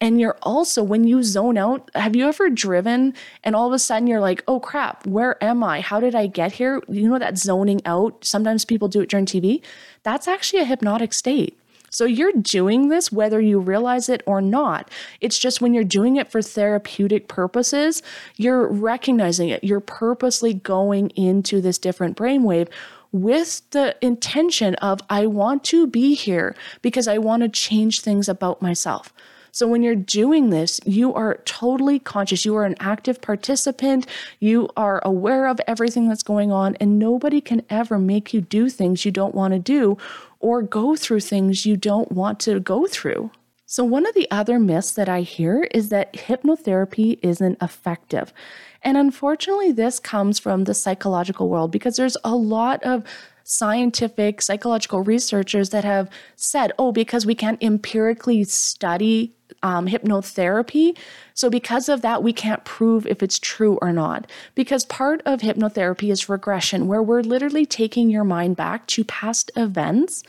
And 0.00 0.20
you're 0.20 0.36
also, 0.42 0.82
when 0.82 1.04
you 1.04 1.22
zone 1.22 1.56
out, 1.56 1.90
have 1.94 2.14
you 2.14 2.28
ever 2.28 2.50
driven 2.50 3.14
and 3.42 3.56
all 3.56 3.66
of 3.66 3.72
a 3.72 3.78
sudden 3.78 4.06
you're 4.06 4.20
like, 4.20 4.44
oh 4.46 4.60
crap, 4.60 5.06
where 5.06 5.42
am 5.42 5.64
I? 5.64 5.80
How 5.80 6.00
did 6.00 6.14
I 6.14 6.26
get 6.26 6.52
here? 6.52 6.82
You 6.88 7.08
know, 7.08 7.18
that 7.18 7.38
zoning 7.38 7.80
out. 7.86 8.24
Sometimes 8.24 8.66
people 8.66 8.88
do 8.88 9.00
it 9.00 9.08
during 9.08 9.24
TV. 9.24 9.62
That's 10.02 10.28
actually 10.28 10.60
a 10.60 10.66
hypnotic 10.66 11.14
state. 11.14 11.58
So 11.96 12.04
you're 12.04 12.32
doing 12.32 12.90
this 12.90 13.10
whether 13.10 13.40
you 13.40 13.58
realize 13.58 14.10
it 14.10 14.22
or 14.26 14.42
not. 14.42 14.90
It's 15.22 15.38
just 15.38 15.62
when 15.62 15.72
you're 15.72 15.82
doing 15.82 16.16
it 16.16 16.30
for 16.30 16.42
therapeutic 16.42 17.26
purposes, 17.26 18.02
you're 18.36 18.70
recognizing 18.70 19.48
it. 19.48 19.64
You're 19.64 19.80
purposely 19.80 20.52
going 20.52 21.08
into 21.16 21.62
this 21.62 21.78
different 21.78 22.14
brainwave 22.14 22.68
with 23.12 23.62
the 23.70 23.96
intention 24.02 24.74
of, 24.74 25.00
I 25.08 25.24
want 25.24 25.64
to 25.64 25.86
be 25.86 26.14
here 26.14 26.54
because 26.82 27.08
I 27.08 27.16
want 27.16 27.44
to 27.44 27.48
change 27.48 28.02
things 28.02 28.28
about 28.28 28.60
myself. 28.60 29.14
So 29.56 29.66
when 29.66 29.82
you're 29.82 29.96
doing 29.96 30.50
this, 30.50 30.82
you 30.84 31.14
are 31.14 31.36
totally 31.46 31.98
conscious. 31.98 32.44
You 32.44 32.54
are 32.56 32.66
an 32.66 32.74
active 32.78 33.22
participant. 33.22 34.06
You 34.38 34.68
are 34.76 35.00
aware 35.02 35.46
of 35.46 35.62
everything 35.66 36.10
that's 36.10 36.22
going 36.22 36.52
on, 36.52 36.76
and 36.78 36.98
nobody 36.98 37.40
can 37.40 37.62
ever 37.70 37.98
make 37.98 38.34
you 38.34 38.42
do 38.42 38.68
things 38.68 39.06
you 39.06 39.10
don't 39.10 39.34
want 39.34 39.54
to 39.54 39.58
do 39.58 39.96
or 40.40 40.60
go 40.60 40.94
through 40.94 41.20
things 41.20 41.64
you 41.64 41.74
don't 41.74 42.12
want 42.12 42.38
to 42.40 42.60
go 42.60 42.86
through. 42.86 43.30
So, 43.64 43.82
one 43.82 44.04
of 44.04 44.14
the 44.14 44.30
other 44.30 44.58
myths 44.58 44.92
that 44.92 45.08
I 45.08 45.22
hear 45.22 45.66
is 45.70 45.88
that 45.88 46.12
hypnotherapy 46.12 47.18
isn't 47.22 47.56
effective. 47.62 48.34
And 48.82 48.98
unfortunately, 48.98 49.72
this 49.72 49.98
comes 49.98 50.38
from 50.38 50.64
the 50.64 50.74
psychological 50.74 51.48
world 51.48 51.70
because 51.70 51.96
there's 51.96 52.18
a 52.24 52.36
lot 52.36 52.82
of 52.82 53.04
scientific 53.46 54.42
psychological 54.42 55.02
researchers 55.02 55.70
that 55.70 55.84
have 55.84 56.10
said, 56.34 56.72
oh, 56.78 56.92
because 56.92 57.24
we 57.24 57.34
can't 57.34 57.62
empirically 57.62 58.44
study 58.44 59.32
um, 59.62 59.86
hypnotherapy. 59.86 60.96
So, 61.34 61.50
because 61.50 61.88
of 61.88 62.02
that, 62.02 62.22
we 62.22 62.32
can't 62.32 62.64
prove 62.64 63.06
if 63.06 63.22
it's 63.22 63.38
true 63.38 63.78
or 63.82 63.92
not. 63.92 64.30
Because 64.54 64.84
part 64.84 65.22
of 65.26 65.40
hypnotherapy 65.40 66.10
is 66.10 66.28
regression, 66.28 66.86
where 66.86 67.02
we're 67.02 67.22
literally 67.22 67.66
taking 67.66 68.10
your 68.10 68.24
mind 68.24 68.56
back 68.56 68.86
to 68.88 69.04
past 69.04 69.50
events 69.56 70.22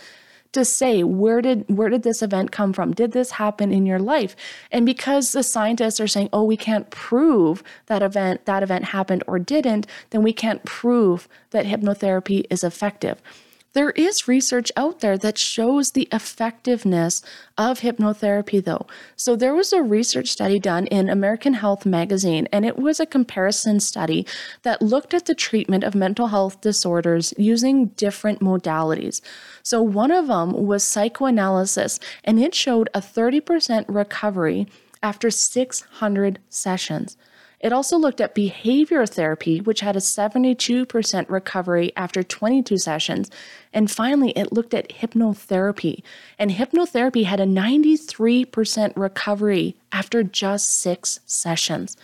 to 0.53 0.65
say 0.65 1.03
where 1.03 1.41
did 1.41 1.65
where 1.67 1.89
did 1.89 2.03
this 2.03 2.21
event 2.21 2.51
come 2.51 2.73
from 2.73 2.93
did 2.93 3.11
this 3.11 3.31
happen 3.31 3.71
in 3.71 3.85
your 3.85 3.99
life 3.99 4.35
and 4.71 4.85
because 4.85 5.31
the 5.31 5.43
scientists 5.43 5.99
are 5.99 6.07
saying 6.07 6.29
oh 6.33 6.43
we 6.43 6.57
can't 6.57 6.89
prove 6.89 7.61
that 7.87 8.01
event 8.01 8.45
that 8.45 8.63
event 8.63 8.85
happened 8.85 9.23
or 9.27 9.37
didn't 9.37 9.85
then 10.09 10.23
we 10.23 10.33
can't 10.33 10.63
prove 10.63 11.27
that 11.51 11.65
hypnotherapy 11.65 12.45
is 12.49 12.63
effective 12.63 13.21
there 13.77 13.91
is 13.91 14.27
research 14.27 14.71
out 14.75 15.01
there 15.01 15.19
that 15.19 15.37
shows 15.37 15.91
the 15.91 16.07
effectiveness 16.11 17.21
of 17.59 17.81
hypnotherapy, 17.81 18.63
though. 18.63 18.87
So, 19.15 19.35
there 19.35 19.53
was 19.53 19.71
a 19.71 19.83
research 19.83 20.29
study 20.29 20.57
done 20.57 20.87
in 20.87 21.09
American 21.09 21.53
Health 21.53 21.85
magazine, 21.85 22.47
and 22.51 22.65
it 22.65 22.79
was 22.79 22.99
a 22.99 23.05
comparison 23.05 23.79
study 23.79 24.25
that 24.63 24.81
looked 24.81 25.13
at 25.13 25.25
the 25.27 25.35
treatment 25.35 25.83
of 25.83 25.93
mental 25.93 26.29
health 26.29 26.59
disorders 26.59 27.35
using 27.37 27.89
different 27.89 28.39
modalities. 28.39 29.21
So, 29.61 29.83
one 29.83 30.09
of 30.09 30.25
them 30.25 30.53
was 30.53 30.83
psychoanalysis, 30.83 31.99
and 32.23 32.39
it 32.39 32.55
showed 32.55 32.89
a 32.95 32.99
30% 32.99 33.85
recovery 33.87 34.65
after 35.03 35.29
600 35.29 36.39
sessions. 36.49 37.15
It 37.59 37.73
also 37.73 37.97
looked 37.97 38.21
at 38.21 38.35
behavior 38.35 39.05
therapy, 39.07 39.59
which 39.59 39.79
had 39.79 39.95
a 39.95 39.99
72% 39.99 41.29
recovery 41.29 41.91
after 41.97 42.21
22 42.21 42.77
sessions. 42.77 43.31
And 43.73 43.89
finally, 43.89 44.31
it 44.31 44.53
looked 44.53 44.75
at 44.75 44.89
hypnotherapy. 44.89 46.03
And 46.37 46.51
hypnotherapy 46.51 47.25
had 47.25 47.39
a 47.39 47.45
93% 47.45 48.93
recovery 48.95 49.75
after 49.91 50.21
just 50.21 50.69
six 50.69 51.19
sessions. 51.25 51.97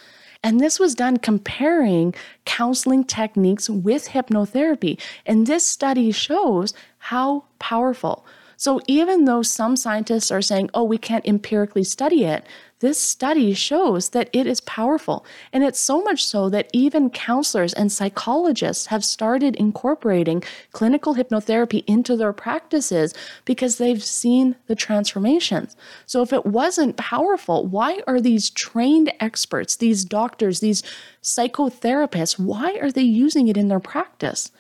And 0.44 0.60
this 0.60 0.80
was 0.80 0.96
done 0.96 1.18
comparing 1.18 2.14
counseling 2.46 3.06
techniques 3.06 3.70
with 3.70 4.10
hypnotherapy. 4.10 5.00
And 5.26 5.48
this 5.48 5.66
study 5.66 6.12
shows 6.12 6.74
how 6.98 7.46
powerful. 7.60 8.26
So, 8.58 8.80
even 8.88 9.26
though 9.26 9.42
some 9.42 9.76
scientists 9.76 10.32
are 10.32 10.42
saying, 10.42 10.70
oh, 10.74 10.84
we 10.84 10.98
can't 10.98 11.26
empirically 11.26 11.84
study 11.84 12.24
it, 12.24 12.46
this 12.84 13.00
study 13.00 13.54
shows 13.54 14.10
that 14.10 14.30
it 14.34 14.46
is 14.46 14.60
powerful. 14.60 15.26
And 15.54 15.64
it's 15.64 15.80
so 15.80 16.04
much 16.04 16.26
so 16.26 16.50
that 16.50 16.70
even 16.74 17.10
counselors 17.10 17.72
and 17.72 17.90
psychologists 17.90 18.88
have 18.88 19.06
started 19.06 19.56
incorporating 19.56 20.44
clinical 20.74 21.16
hypnotherapy 21.16 21.86
into 21.88 22.18
their 22.18 22.34
practices 22.34 23.14
because 23.46 23.78
they've 23.78 24.04
seen 24.04 24.58
the 24.68 24.76
transformations. 24.76 25.78
So, 26.06 26.22
if 26.24 26.34
it 26.34 26.46
wasn't 26.46 26.98
powerful, 26.98 27.66
why 27.66 28.02
are 28.06 28.20
these 28.20 28.50
trained 28.50 29.14
experts, 29.22 29.78
these 29.78 30.04
doctors, 30.04 30.60
these 30.60 30.84
psychotherapists, 31.22 32.38
why 32.38 32.78
are 32.82 32.92
they 32.92 33.02
using 33.02 33.48
it 33.48 33.56
in 33.56 33.70
their 33.70 33.80
practice? 33.80 34.52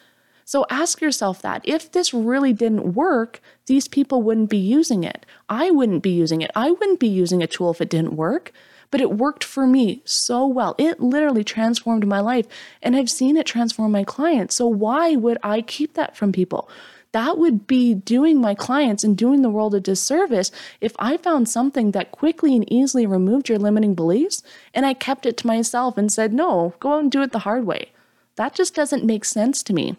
So 0.46 0.66
ask 0.70 1.02
yourself 1.02 1.42
that. 1.42 1.62
If 1.64 1.92
this 1.92 2.14
really 2.14 2.54
didn't 2.54 2.94
work, 2.94 3.42
these 3.66 3.88
people 3.88 4.22
wouldn't 4.22 4.50
be 4.50 4.58
using 4.58 5.04
it. 5.04 5.26
I 5.50 5.72
wouldn't 5.72 6.04
be 6.04 6.12
using 6.12 6.42
it. 6.42 6.52
I 6.56 6.72
wouldn't 6.72 7.00
be 7.00 7.08
using 7.08 7.42
a 7.42 7.48
tool 7.48 7.72
if 7.72 7.82
it 7.82 7.90
didn't 7.90 8.16
work. 8.16 8.52
But 8.92 9.02
it 9.02 9.18
worked 9.18 9.44
for 9.44 9.66
me 9.66 10.04
so 10.06 10.46
well. 10.46 10.76
It 10.78 11.00
literally 11.00 11.44
transformed 11.44 12.06
my 12.06 12.20
life, 12.20 12.46
and 12.80 12.96
I've 12.96 13.10
seen 13.10 13.38
it 13.38 13.48
transform 13.48 13.92
my 13.92 14.04
clients. 14.04 14.54
So, 14.54 14.68
why 14.68 15.16
would 15.16 15.40
I 15.42 15.62
keep 15.62 15.96
that 15.96 16.16
from 16.16 16.32
people? 16.32 16.70
That 17.14 17.38
would 17.38 17.68
be 17.68 17.94
doing 17.94 18.42
my 18.42 18.56
clients 18.56 19.04
and 19.04 19.16
doing 19.16 19.44
the 19.44 19.50
world 19.50 19.76
a 19.76 19.80
disservice 19.80 20.52
if 20.82 20.94
I 20.98 21.18
found 21.18 21.48
something 21.48 21.92
that 21.92 22.12
quickly 22.12 22.56
and 22.56 22.72
easily 22.72 23.06
removed 23.06 23.50
your 23.50 23.60
limiting 23.60 23.94
beliefs 23.94 24.42
and 24.74 24.84
I 24.84 24.96
kept 24.96 25.28
it 25.28 25.38
to 25.38 25.48
myself 25.48 25.96
and 25.96 26.12
said, 26.12 26.34
no, 26.34 26.74
go 26.80 26.94
out 26.94 27.02
and 27.02 27.12
do 27.12 27.22
it 27.22 27.32
the 27.32 27.40
hard 27.40 27.66
way. 27.68 27.92
That 28.36 28.56
just 28.56 28.74
doesn't 28.74 29.06
make 29.06 29.26
sense 29.26 29.62
to 29.64 29.74
me. 29.74 29.96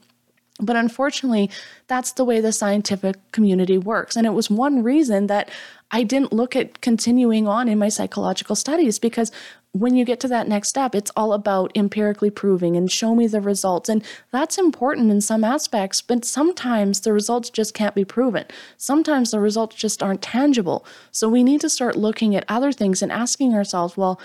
But 0.61 0.77
unfortunately, 0.77 1.51
that's 1.88 2.12
the 2.12 2.25
way 2.25 2.40
the 2.40 2.53
scientific 2.53 3.17
community 3.33 3.77
works. 3.77 4.14
And 4.14 4.25
it 4.25 4.35
was 4.35 4.49
one 4.49 4.85
reason 4.85 5.27
that 5.27 5.51
I 5.90 6.05
didn't 6.05 6.33
look 6.33 6.55
at 6.55 6.81
continuing 6.81 7.49
on 7.49 7.69
in 7.69 7.79
my 7.79 7.88
psychological 7.88 8.55
studies 8.55 9.01
because 9.01 9.33
when 9.73 9.97
you 9.97 10.05
get 10.05 10.21
to 10.21 10.29
that 10.29 10.47
next 10.47 10.69
step, 10.69 10.95
it's 10.95 11.11
all 11.17 11.33
about 11.33 11.73
empirically 11.75 12.31
proving 12.31 12.77
and 12.77 12.90
show 12.90 13.17
me 13.17 13.27
the 13.27 13.40
results. 13.40 13.88
And 13.88 14.05
that's 14.31 14.57
important 14.57 15.11
in 15.11 15.21
some 15.21 15.43
aspects, 15.43 16.01
but 16.01 16.25
sometimes 16.25 17.01
the 17.01 17.12
results 17.12 17.51
just 17.51 17.75
can't 17.75 17.95
be 17.95 18.05
proven. 18.05 18.45
Sometimes 18.77 19.33
the 19.33 19.40
results 19.40 19.75
just 19.75 20.05
aren't 20.05 20.23
tangible. 20.23 20.87
So 21.11 21.29
we 21.29 21.43
need 21.43 21.61
to 21.62 21.69
start 21.69 21.97
looking 21.97 22.37
at 22.37 22.45
other 22.49 22.71
things 22.71 23.03
and 23.03 23.11
asking 23.11 23.55
ourselves, 23.55 23.97
well, 23.97 24.21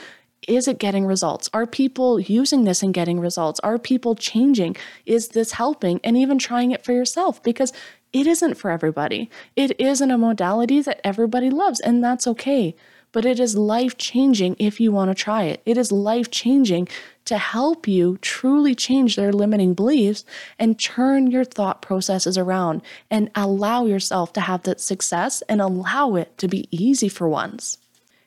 is 0.47 0.67
it 0.67 0.79
getting 0.79 1.05
results? 1.05 1.49
Are 1.53 1.67
people 1.67 2.19
using 2.19 2.63
this 2.63 2.81
and 2.81 2.93
getting 2.93 3.19
results? 3.19 3.59
Are 3.61 3.77
people 3.77 4.15
changing? 4.15 4.75
Is 5.05 5.29
this 5.29 5.53
helping? 5.53 5.99
And 6.03 6.17
even 6.17 6.39
trying 6.39 6.71
it 6.71 6.83
for 6.83 6.93
yourself 6.93 7.41
because 7.43 7.73
it 8.13 8.25
isn't 8.25 8.55
for 8.55 8.71
everybody. 8.71 9.29
It 9.55 9.79
isn't 9.79 10.11
a 10.11 10.17
modality 10.17 10.81
that 10.81 11.01
everybody 11.03 11.49
loves, 11.49 11.79
and 11.79 12.03
that's 12.03 12.25
okay. 12.25 12.75
But 13.11 13.25
it 13.25 13.39
is 13.39 13.55
life 13.55 13.97
changing 13.97 14.55
if 14.59 14.79
you 14.79 14.91
want 14.91 15.09
to 15.09 15.15
try 15.15 15.43
it. 15.43 15.61
It 15.65 15.77
is 15.77 15.91
life 15.91 16.29
changing 16.31 16.87
to 17.25 17.37
help 17.37 17.87
you 17.87 18.17
truly 18.21 18.73
change 18.75 19.15
their 19.15 19.33
limiting 19.33 19.73
beliefs 19.73 20.25
and 20.57 20.79
turn 20.79 21.29
your 21.29 21.43
thought 21.43 21.81
processes 21.81 22.37
around 22.37 22.81
and 23.09 23.29
allow 23.35 23.85
yourself 23.85 24.33
to 24.33 24.41
have 24.41 24.63
that 24.63 24.79
success 24.79 25.41
and 25.49 25.59
allow 25.61 26.15
it 26.15 26.37
to 26.37 26.47
be 26.47 26.67
easy 26.71 27.09
for 27.09 27.27
once. 27.27 27.77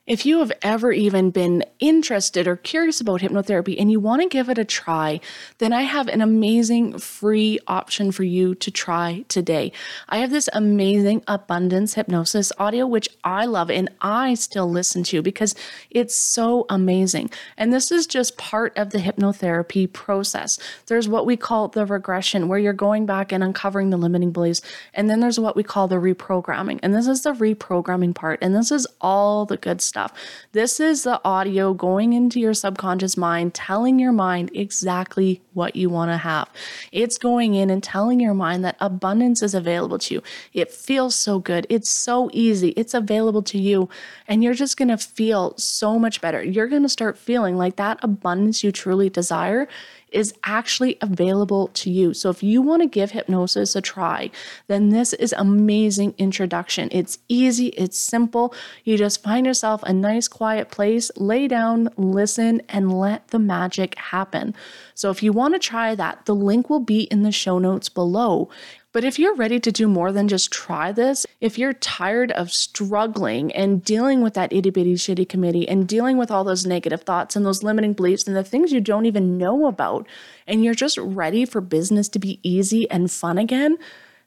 If 0.04 0.26
you 0.26 0.40
have 0.40 0.50
ever 0.62 0.90
even 0.90 1.30
been 1.30 1.62
interested 1.78 2.48
or 2.48 2.56
curious 2.56 3.00
about 3.00 3.20
hypnotherapy 3.20 3.76
and 3.78 3.88
you 3.88 4.00
want 4.00 4.20
to 4.20 4.26
give 4.26 4.48
it 4.48 4.58
a 4.58 4.64
try, 4.64 5.20
then 5.58 5.72
I 5.72 5.82
have 5.82 6.08
an 6.08 6.20
amazing 6.20 6.98
free 6.98 7.60
option 7.68 8.10
for 8.10 8.24
you 8.24 8.56
to 8.56 8.72
try 8.72 9.24
today. 9.28 9.70
I 10.08 10.18
have 10.18 10.32
this 10.32 10.48
amazing 10.52 11.22
abundance 11.28 11.94
hypnosis 11.94 12.50
audio, 12.58 12.84
which 12.84 13.08
I 13.22 13.46
love 13.46 13.70
and 13.70 13.90
I 14.00 14.34
still 14.34 14.68
listen 14.68 15.04
to 15.04 15.22
because 15.22 15.54
it's 15.88 16.16
so 16.16 16.66
amazing. 16.68 17.30
And 17.56 17.72
this 17.72 17.92
is 17.92 18.08
just 18.08 18.36
part 18.36 18.76
of 18.76 18.90
the 18.90 18.98
hypnotherapy 18.98 19.92
process. 19.92 20.58
There's 20.86 21.08
what 21.08 21.26
we 21.26 21.36
call 21.36 21.68
the 21.68 21.86
regression, 21.86 22.48
where 22.48 22.58
you're 22.58 22.72
going 22.72 23.06
back 23.06 23.30
and 23.30 23.44
uncovering 23.44 23.90
the 23.90 23.96
limiting 23.98 24.32
beliefs. 24.32 24.62
And 24.94 25.08
then 25.08 25.20
there's 25.20 25.38
what 25.38 25.54
we 25.54 25.62
call 25.62 25.86
the 25.86 25.94
reprogramming. 25.94 26.80
And 26.82 26.92
this 26.92 27.06
is 27.06 27.22
the 27.22 27.34
reprogramming 27.34 28.16
part. 28.16 28.40
And 28.42 28.52
this 28.52 28.72
is 28.72 28.84
all 29.00 29.46
the 29.46 29.56
good 29.56 29.80
stuff 29.80 30.01
stuff. 30.02 30.18
This 30.52 30.80
is 30.80 31.04
the 31.04 31.20
audio 31.24 31.72
going 31.74 32.12
into 32.12 32.40
your 32.40 32.54
subconscious 32.54 33.16
mind, 33.16 33.54
telling 33.54 33.98
your 33.98 34.12
mind 34.12 34.50
exactly 34.54 35.40
what 35.54 35.76
you 35.76 35.88
want 35.88 36.10
to 36.10 36.16
have. 36.16 36.48
It's 36.90 37.18
going 37.18 37.54
in 37.54 37.70
and 37.70 37.82
telling 37.82 38.20
your 38.20 38.34
mind 38.34 38.64
that 38.64 38.76
abundance 38.80 39.42
is 39.42 39.54
available 39.54 39.98
to 40.00 40.14
you. 40.14 40.22
It 40.52 40.70
feels 40.70 41.14
so 41.14 41.38
good. 41.38 41.66
It's 41.68 41.90
so 41.90 42.30
easy. 42.32 42.70
It's 42.70 42.94
available 42.94 43.42
to 43.42 43.58
you. 43.58 43.88
And 44.28 44.42
you're 44.42 44.54
just 44.54 44.76
going 44.76 44.88
to 44.88 44.98
feel 44.98 45.56
so 45.56 45.98
much 45.98 46.20
better. 46.20 46.42
You're 46.42 46.68
going 46.68 46.82
to 46.82 46.88
start 46.88 47.18
feeling 47.18 47.56
like 47.56 47.76
that 47.76 47.98
abundance 48.02 48.64
you 48.64 48.72
truly 48.72 49.08
desire 49.08 49.68
is 50.12 50.34
actually 50.44 50.98
available 51.00 51.68
to 51.68 51.90
you. 51.90 52.14
So 52.14 52.30
if 52.30 52.42
you 52.42 52.62
want 52.62 52.82
to 52.82 52.88
give 52.88 53.12
hypnosis 53.12 53.74
a 53.74 53.80
try, 53.80 54.30
then 54.66 54.90
this 54.90 55.12
is 55.12 55.34
amazing 55.36 56.14
introduction. 56.18 56.88
It's 56.92 57.18
easy, 57.28 57.68
it's 57.68 57.98
simple. 57.98 58.54
You 58.84 58.96
just 58.96 59.22
find 59.22 59.46
yourself 59.46 59.82
a 59.84 59.92
nice 59.92 60.28
quiet 60.28 60.70
place, 60.70 61.10
lay 61.16 61.48
down, 61.48 61.88
listen 61.96 62.62
and 62.68 62.92
let 62.98 63.28
the 63.28 63.38
magic 63.38 63.96
happen. 63.98 64.54
So 64.94 65.10
if 65.10 65.22
you 65.22 65.32
want 65.32 65.54
to 65.54 65.58
try 65.58 65.94
that, 65.94 66.26
the 66.26 66.34
link 66.34 66.70
will 66.70 66.80
be 66.80 67.02
in 67.04 67.22
the 67.22 67.32
show 67.32 67.58
notes 67.58 67.88
below. 67.88 68.48
But 68.92 69.04
if 69.04 69.18
you're 69.18 69.34
ready 69.34 69.58
to 69.58 69.72
do 69.72 69.88
more 69.88 70.12
than 70.12 70.28
just 70.28 70.52
try 70.52 70.92
this, 70.92 71.26
if 71.40 71.58
you're 71.58 71.72
tired 71.72 72.30
of 72.32 72.52
struggling 72.52 73.50
and 73.52 73.82
dealing 73.82 74.20
with 74.20 74.34
that 74.34 74.52
itty 74.52 74.68
bitty 74.68 74.94
shitty 74.94 75.26
committee 75.26 75.66
and 75.66 75.88
dealing 75.88 76.18
with 76.18 76.30
all 76.30 76.44
those 76.44 76.66
negative 76.66 77.00
thoughts 77.00 77.34
and 77.34 77.46
those 77.46 77.62
limiting 77.62 77.94
beliefs 77.94 78.26
and 78.26 78.36
the 78.36 78.44
things 78.44 78.70
you 78.70 78.82
don't 78.82 79.06
even 79.06 79.38
know 79.38 79.66
about, 79.66 80.06
and 80.46 80.62
you're 80.62 80.74
just 80.74 80.98
ready 80.98 81.46
for 81.46 81.62
business 81.62 82.06
to 82.10 82.18
be 82.18 82.38
easy 82.42 82.88
and 82.90 83.10
fun 83.10 83.38
again, 83.38 83.78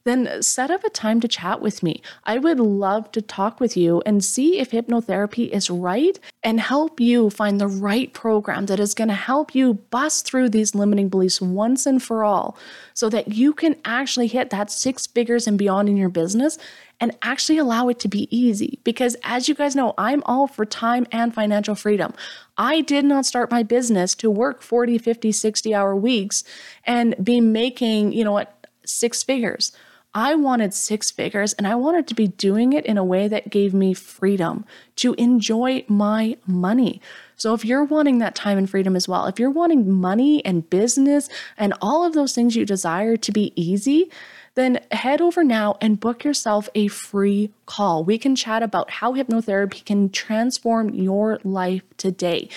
then 0.05 0.41
set 0.41 0.69
up 0.69 0.83
a 0.83 0.89
time 0.89 1.19
to 1.19 1.27
chat 1.27 1.61
with 1.61 1.81
me. 1.81 2.01
I 2.23 2.37
would 2.37 2.59
love 2.59 3.11
to 3.11 3.21
talk 3.21 3.59
with 3.59 3.75
you 3.75 4.03
and 4.05 4.23
see 4.23 4.59
if 4.59 4.71
hypnotherapy 4.71 5.49
is 5.49 5.69
right 5.69 6.19
and 6.43 6.59
help 6.59 6.99
you 6.99 7.31
find 7.31 7.59
the 7.59 7.67
right 7.67 8.13
program 8.13 8.67
that 8.67 8.79
is 8.79 8.93
going 8.93 9.07
to 9.07 9.15
help 9.15 9.55
you 9.55 9.73
bust 9.89 10.25
through 10.25 10.49
these 10.49 10.75
limiting 10.75 11.09
beliefs 11.09 11.41
once 11.41 11.87
and 11.87 12.03
for 12.03 12.23
all 12.23 12.55
so 12.93 13.09
that 13.09 13.29
you 13.29 13.51
can 13.51 13.75
actually 13.83 14.27
hit 14.27 14.51
that 14.51 14.71
six 14.71 15.07
figures 15.07 15.47
and 15.47 15.57
beyond 15.57 15.89
in 15.89 15.97
your 15.97 16.09
business 16.09 16.59
and 16.99 17.17
actually 17.23 17.57
allow 17.57 17.89
it 17.89 17.99
to 17.99 18.07
be 18.07 18.27
easy. 18.35 18.79
Because 18.83 19.17
as 19.23 19.49
you 19.49 19.55
guys 19.55 19.75
know, 19.75 19.95
I'm 19.97 20.21
all 20.25 20.47
for 20.47 20.65
time 20.65 21.07
and 21.11 21.33
financial 21.33 21.75
freedom. 21.75 22.13
I 22.57 22.81
did 22.81 23.05
not 23.05 23.25
start 23.25 23.49
my 23.49 23.63
business 23.63 24.13
to 24.15 24.29
work 24.29 24.61
40, 24.61 24.99
50, 24.99 25.31
60 25.31 25.73
hour 25.73 25.95
weeks 25.95 26.43
and 26.85 27.15
be 27.21 27.41
making, 27.41 28.13
you 28.13 28.23
know 28.23 28.31
what, 28.31 28.67
six 28.85 29.23
figures. 29.23 29.71
I 30.15 30.33
wanted 30.33 30.73
six 30.73 31.11
figures 31.11 31.51
and 31.53 31.67
I 31.67 31.75
wanted 31.75 32.07
to 32.07 32.15
be 32.15 32.27
doing 32.27 32.71
it 32.71 32.85
in 32.85 32.97
a 32.97 33.03
way 33.03 33.27
that 33.27 33.49
gave 33.49 33.73
me 33.73 33.93
freedom 33.93 34.63
to 34.95 35.13
enjoy 35.15 35.83
my 35.89 36.37
money. 36.47 37.01
So, 37.35 37.53
if 37.53 37.65
you're 37.65 37.83
wanting 37.83 38.19
that 38.19 38.33
time 38.33 38.57
and 38.57 38.69
freedom 38.69 38.95
as 38.95 39.09
well, 39.09 39.25
if 39.25 39.39
you're 39.39 39.49
wanting 39.49 39.91
money 39.91 40.43
and 40.45 40.69
business 40.69 41.27
and 41.57 41.73
all 41.81 42.05
of 42.05 42.13
those 42.13 42.33
things 42.33 42.55
you 42.55 42.65
desire 42.65 43.17
to 43.17 43.31
be 43.33 43.51
easy, 43.57 44.09
then 44.55 44.79
head 44.91 45.19
over 45.19 45.43
now 45.43 45.77
and 45.81 45.99
book 45.99 46.23
yourself 46.23 46.69
a 46.75 46.87
free 46.87 47.51
call. 47.65 48.05
We 48.05 48.17
can 48.17 48.37
chat 48.37 48.63
about 48.63 48.89
how 48.89 49.13
hypnotherapy 49.13 49.83
can 49.83 50.09
transform 50.09 50.93
your 50.93 51.39
life 51.43 51.83
today. 51.97 52.47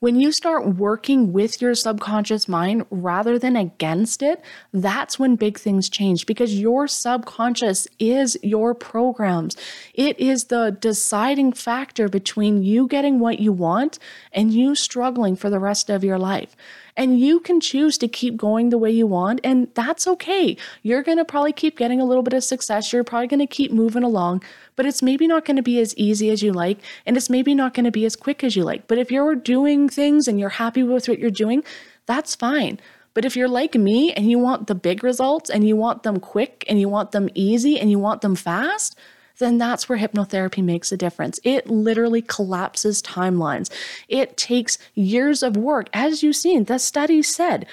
When 0.00 0.20
you 0.20 0.30
start 0.30 0.76
working 0.76 1.32
with 1.32 1.60
your 1.60 1.74
subconscious 1.74 2.46
mind 2.46 2.86
rather 2.88 3.36
than 3.36 3.56
against 3.56 4.22
it, 4.22 4.40
that's 4.72 5.18
when 5.18 5.34
big 5.34 5.58
things 5.58 5.88
change 5.88 6.24
because 6.24 6.54
your 6.54 6.86
subconscious 6.86 7.88
is 7.98 8.38
your 8.40 8.76
programs. 8.76 9.56
It 9.94 10.20
is 10.20 10.44
the 10.44 10.70
deciding 10.70 11.52
factor 11.52 12.08
between 12.08 12.62
you 12.62 12.86
getting 12.86 13.18
what 13.18 13.40
you 13.40 13.50
want 13.50 13.98
and 14.32 14.52
you 14.52 14.76
struggling 14.76 15.34
for 15.34 15.50
the 15.50 15.58
rest 15.58 15.90
of 15.90 16.04
your 16.04 16.18
life. 16.18 16.54
And 16.98 17.20
you 17.20 17.38
can 17.38 17.60
choose 17.60 17.96
to 17.98 18.08
keep 18.08 18.36
going 18.36 18.70
the 18.70 18.76
way 18.76 18.90
you 18.90 19.06
want, 19.06 19.40
and 19.44 19.68
that's 19.74 20.08
okay. 20.08 20.56
You're 20.82 21.04
gonna 21.04 21.24
probably 21.24 21.52
keep 21.52 21.78
getting 21.78 22.00
a 22.00 22.04
little 22.04 22.24
bit 22.24 22.34
of 22.34 22.42
success. 22.42 22.92
You're 22.92 23.04
probably 23.04 23.28
gonna 23.28 23.46
keep 23.46 23.70
moving 23.70 24.02
along, 24.02 24.42
but 24.74 24.84
it's 24.84 25.00
maybe 25.00 25.28
not 25.28 25.44
gonna 25.44 25.62
be 25.62 25.78
as 25.78 25.96
easy 25.96 26.28
as 26.28 26.42
you 26.42 26.52
like, 26.52 26.78
and 27.06 27.16
it's 27.16 27.30
maybe 27.30 27.54
not 27.54 27.72
gonna 27.72 27.92
be 27.92 28.04
as 28.04 28.16
quick 28.16 28.42
as 28.42 28.56
you 28.56 28.64
like. 28.64 28.88
But 28.88 28.98
if 28.98 29.12
you're 29.12 29.36
doing 29.36 29.88
things 29.88 30.26
and 30.26 30.40
you're 30.40 30.48
happy 30.48 30.82
with 30.82 31.08
what 31.08 31.20
you're 31.20 31.30
doing, 31.30 31.62
that's 32.06 32.34
fine. 32.34 32.80
But 33.14 33.24
if 33.24 33.36
you're 33.36 33.48
like 33.48 33.76
me 33.76 34.12
and 34.12 34.28
you 34.30 34.38
want 34.40 34.66
the 34.66 34.74
big 34.74 35.04
results 35.04 35.50
and 35.50 35.66
you 35.66 35.76
want 35.76 36.02
them 36.02 36.18
quick 36.18 36.64
and 36.68 36.80
you 36.80 36.88
want 36.88 37.12
them 37.12 37.28
easy 37.34 37.78
and 37.78 37.90
you 37.90 37.98
want 37.98 38.22
them 38.22 38.34
fast, 38.34 38.98
then 39.38 39.58
that's 39.58 39.88
where 39.88 39.98
hypnotherapy 39.98 40.62
makes 40.62 40.92
a 40.92 40.96
difference. 40.96 41.40
It 41.44 41.68
literally 41.68 42.22
collapses 42.22 43.02
timelines. 43.02 43.70
It 44.08 44.36
takes 44.36 44.78
years 44.94 45.42
of 45.42 45.56
work. 45.56 45.88
As 45.92 46.22
you've 46.22 46.36
seen, 46.36 46.64
the 46.64 46.78
study 46.78 47.22
said 47.22 47.66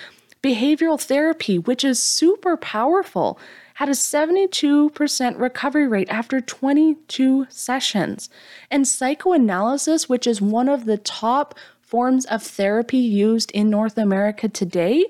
behavioral 0.43 1.01
therapy, 1.01 1.57
which 1.57 1.83
is 1.83 2.01
super 2.01 2.55
powerful, 2.55 3.39
had 3.75 3.89
a 3.89 3.93
72% 3.93 5.39
recovery 5.39 5.87
rate 5.87 6.07
after 6.09 6.39
22 6.39 7.47
sessions. 7.49 8.29
And 8.69 8.87
psychoanalysis, 8.87 10.07
which 10.07 10.27
is 10.27 10.41
one 10.41 10.69
of 10.69 10.85
the 10.85 10.97
top 10.97 11.55
forms 11.81 12.25
of 12.25 12.43
therapy 12.43 12.97
used 12.97 13.51
in 13.51 13.69
North 13.69 13.97
America 13.97 14.47
today, 14.47 15.05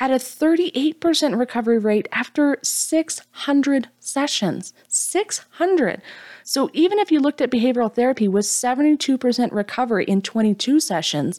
had 0.00 0.10
a 0.10 0.14
38% 0.14 1.38
recovery 1.38 1.78
rate 1.78 2.08
after 2.10 2.56
600 2.62 3.88
sessions. 3.98 4.72
600. 4.88 6.00
So 6.42 6.70
even 6.72 6.98
if 6.98 7.12
you 7.12 7.20
looked 7.20 7.42
at 7.42 7.50
behavioral 7.50 7.94
therapy 7.94 8.26
with 8.26 8.46
72% 8.46 9.52
recovery 9.52 10.06
in 10.06 10.22
22 10.22 10.80
sessions, 10.80 11.38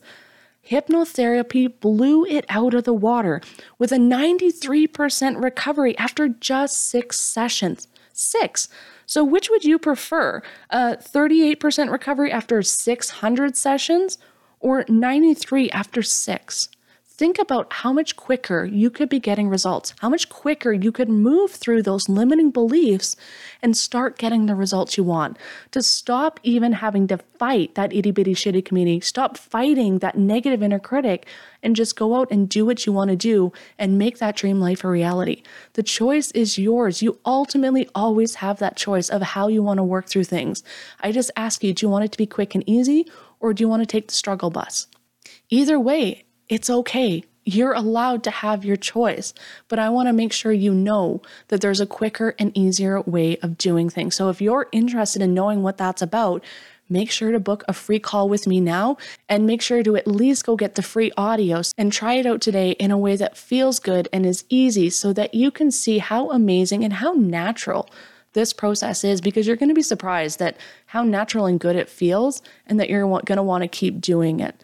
hypnotherapy 0.70 1.74
blew 1.80 2.24
it 2.24 2.46
out 2.50 2.76
of 2.76 2.84
the 2.84 2.94
water 2.94 3.42
with 3.80 3.92
a 3.92 3.98
93% 3.98 5.42
recovery 5.42 5.98
after 5.98 6.30
just 6.30 6.88
six 6.88 7.20
sessions. 7.20 7.88
Six. 8.14 8.70
So, 9.08 9.24
which 9.24 9.50
would 9.50 9.66
you 9.66 9.80
prefer? 9.80 10.44
A 10.70 10.98
38% 10.98 11.92
recovery 11.92 12.32
after 12.32 12.62
600 12.62 13.58
sessions 13.58 14.20
or 14.60 14.86
93 14.88 15.72
after 15.72 16.04
six? 16.04 16.70
Think 17.22 17.38
about 17.38 17.72
how 17.72 17.94
much 17.94 18.16
quicker 18.16 18.66
you 18.66 18.90
could 18.90 19.08
be 19.08 19.20
getting 19.20 19.48
results, 19.48 19.94
how 20.00 20.10
much 20.10 20.28
quicker 20.28 20.74
you 20.74 20.92
could 20.92 21.08
move 21.08 21.52
through 21.52 21.84
those 21.84 22.10
limiting 22.10 22.50
beliefs 22.50 23.16
and 23.62 23.78
start 23.78 24.18
getting 24.18 24.48
the 24.48 24.56
results 24.56 24.98
you 24.98 25.04
want. 25.04 25.38
To 25.70 25.84
stop 25.84 26.40
even 26.42 26.74
having 26.74 27.06
to 27.10 27.20
fight 27.38 27.76
that 27.76 27.94
itty 27.94 28.10
bitty 28.10 28.34
shitty 28.34 28.66
committee, 28.66 29.02
stop 29.02 29.38
fighting 29.38 30.00
that 30.00 30.18
negative 30.18 30.64
inner 30.64 30.80
critic, 30.80 31.28
and 31.62 31.76
just 31.76 31.96
go 31.96 32.16
out 32.16 32.32
and 32.32 32.50
do 32.50 32.66
what 32.66 32.88
you 32.88 32.92
want 32.92 33.12
to 33.12 33.16
do 33.16 33.54
and 33.78 34.00
make 34.00 34.18
that 34.18 34.36
dream 34.36 34.60
life 34.60 34.84
a 34.84 34.90
reality. 34.90 35.44
The 35.74 35.84
choice 35.84 36.32
is 36.32 36.58
yours. 36.58 37.04
You 37.04 37.20
ultimately 37.24 37.88
always 37.94 38.34
have 38.34 38.58
that 38.58 38.78
choice 38.78 39.10
of 39.10 39.22
how 39.22 39.48
you 39.48 39.62
want 39.62 39.78
to 39.78 39.84
work 39.84 40.10
through 40.10 40.24
things. 40.24 40.64
I 41.02 41.12
just 41.12 41.30
ask 41.38 41.64
you 41.64 41.72
do 41.72 41.86
you 41.86 41.90
want 41.92 42.06
it 42.06 42.12
to 42.14 42.18
be 42.18 42.26
quick 42.26 42.56
and 42.56 42.68
easy, 42.68 43.06
or 43.40 43.54
do 43.54 43.64
you 43.64 43.68
want 43.68 43.84
to 43.84 43.86
take 43.86 44.08
the 44.08 44.16
struggle 44.16 44.50
bus? 44.50 44.88
Either 45.52 45.80
way, 45.80 46.26
it's 46.52 46.70
okay. 46.70 47.24
You're 47.46 47.74
allowed 47.74 48.26
to 48.26 48.30
have 48.30 48.66
your 48.66 48.76
choice, 48.76 49.34
but 49.70 49.80
I 49.80 49.90
want 49.90 50.10
to 50.10 50.14
make 50.14 50.34
sure 50.34 50.52
you 50.52 50.74
know 50.74 51.22
that 51.48 51.62
there's 51.62 51.80
a 51.80 51.88
quicker 51.88 52.36
and 52.38 52.56
easier 52.56 53.00
way 53.02 53.38
of 53.38 53.58
doing 53.58 53.90
things. 53.90 54.16
So 54.16 54.28
if 54.28 54.42
you're 54.42 54.68
interested 54.74 55.22
in 55.22 55.34
knowing 55.34 55.64
what 55.64 55.78
that's 55.78 56.02
about, 56.02 56.44
make 56.90 57.10
sure 57.10 57.32
to 57.32 57.40
book 57.40 57.64
a 57.70 57.74
free 57.74 58.00
call 58.00 58.28
with 58.28 58.46
me 58.48 58.60
now 58.60 58.98
and 59.30 59.48
make 59.48 59.62
sure 59.62 59.82
to 59.82 59.96
at 59.96 60.06
least 60.06 60.46
go 60.46 60.58
get 60.58 60.76
the 60.76 60.82
free 60.82 61.10
audios 61.12 61.74
and 61.78 61.94
try 61.94 62.16
it 62.16 62.26
out 62.26 62.42
today 62.42 62.72
in 62.72 62.92
a 62.92 62.98
way 62.98 63.16
that 63.16 63.38
feels 63.38 63.80
good 63.80 64.10
and 64.12 64.26
is 64.26 64.44
easy 64.50 64.90
so 64.90 65.14
that 65.14 65.34
you 65.34 65.52
can 65.52 65.72
see 65.72 66.00
how 66.00 66.32
amazing 66.32 66.84
and 66.84 66.94
how 66.94 67.14
natural 67.14 67.90
this 68.34 68.52
process 68.52 69.06
is 69.06 69.22
because 69.22 69.48
you're 69.48 69.56
going 69.56 69.70
to 69.70 69.76
be 69.76 69.82
surprised 69.82 70.42
at 70.42 70.58
how 70.88 71.02
natural 71.02 71.46
and 71.46 71.62
good 71.62 71.78
it 71.78 71.88
feels 71.88 72.42
and 72.68 72.78
that 72.78 72.90
you're 72.90 73.08
going 73.08 73.38
to 73.38 73.44
want 73.44 73.62
to 73.62 73.70
keep 73.70 74.02
doing 74.02 74.42
it. 74.42 74.62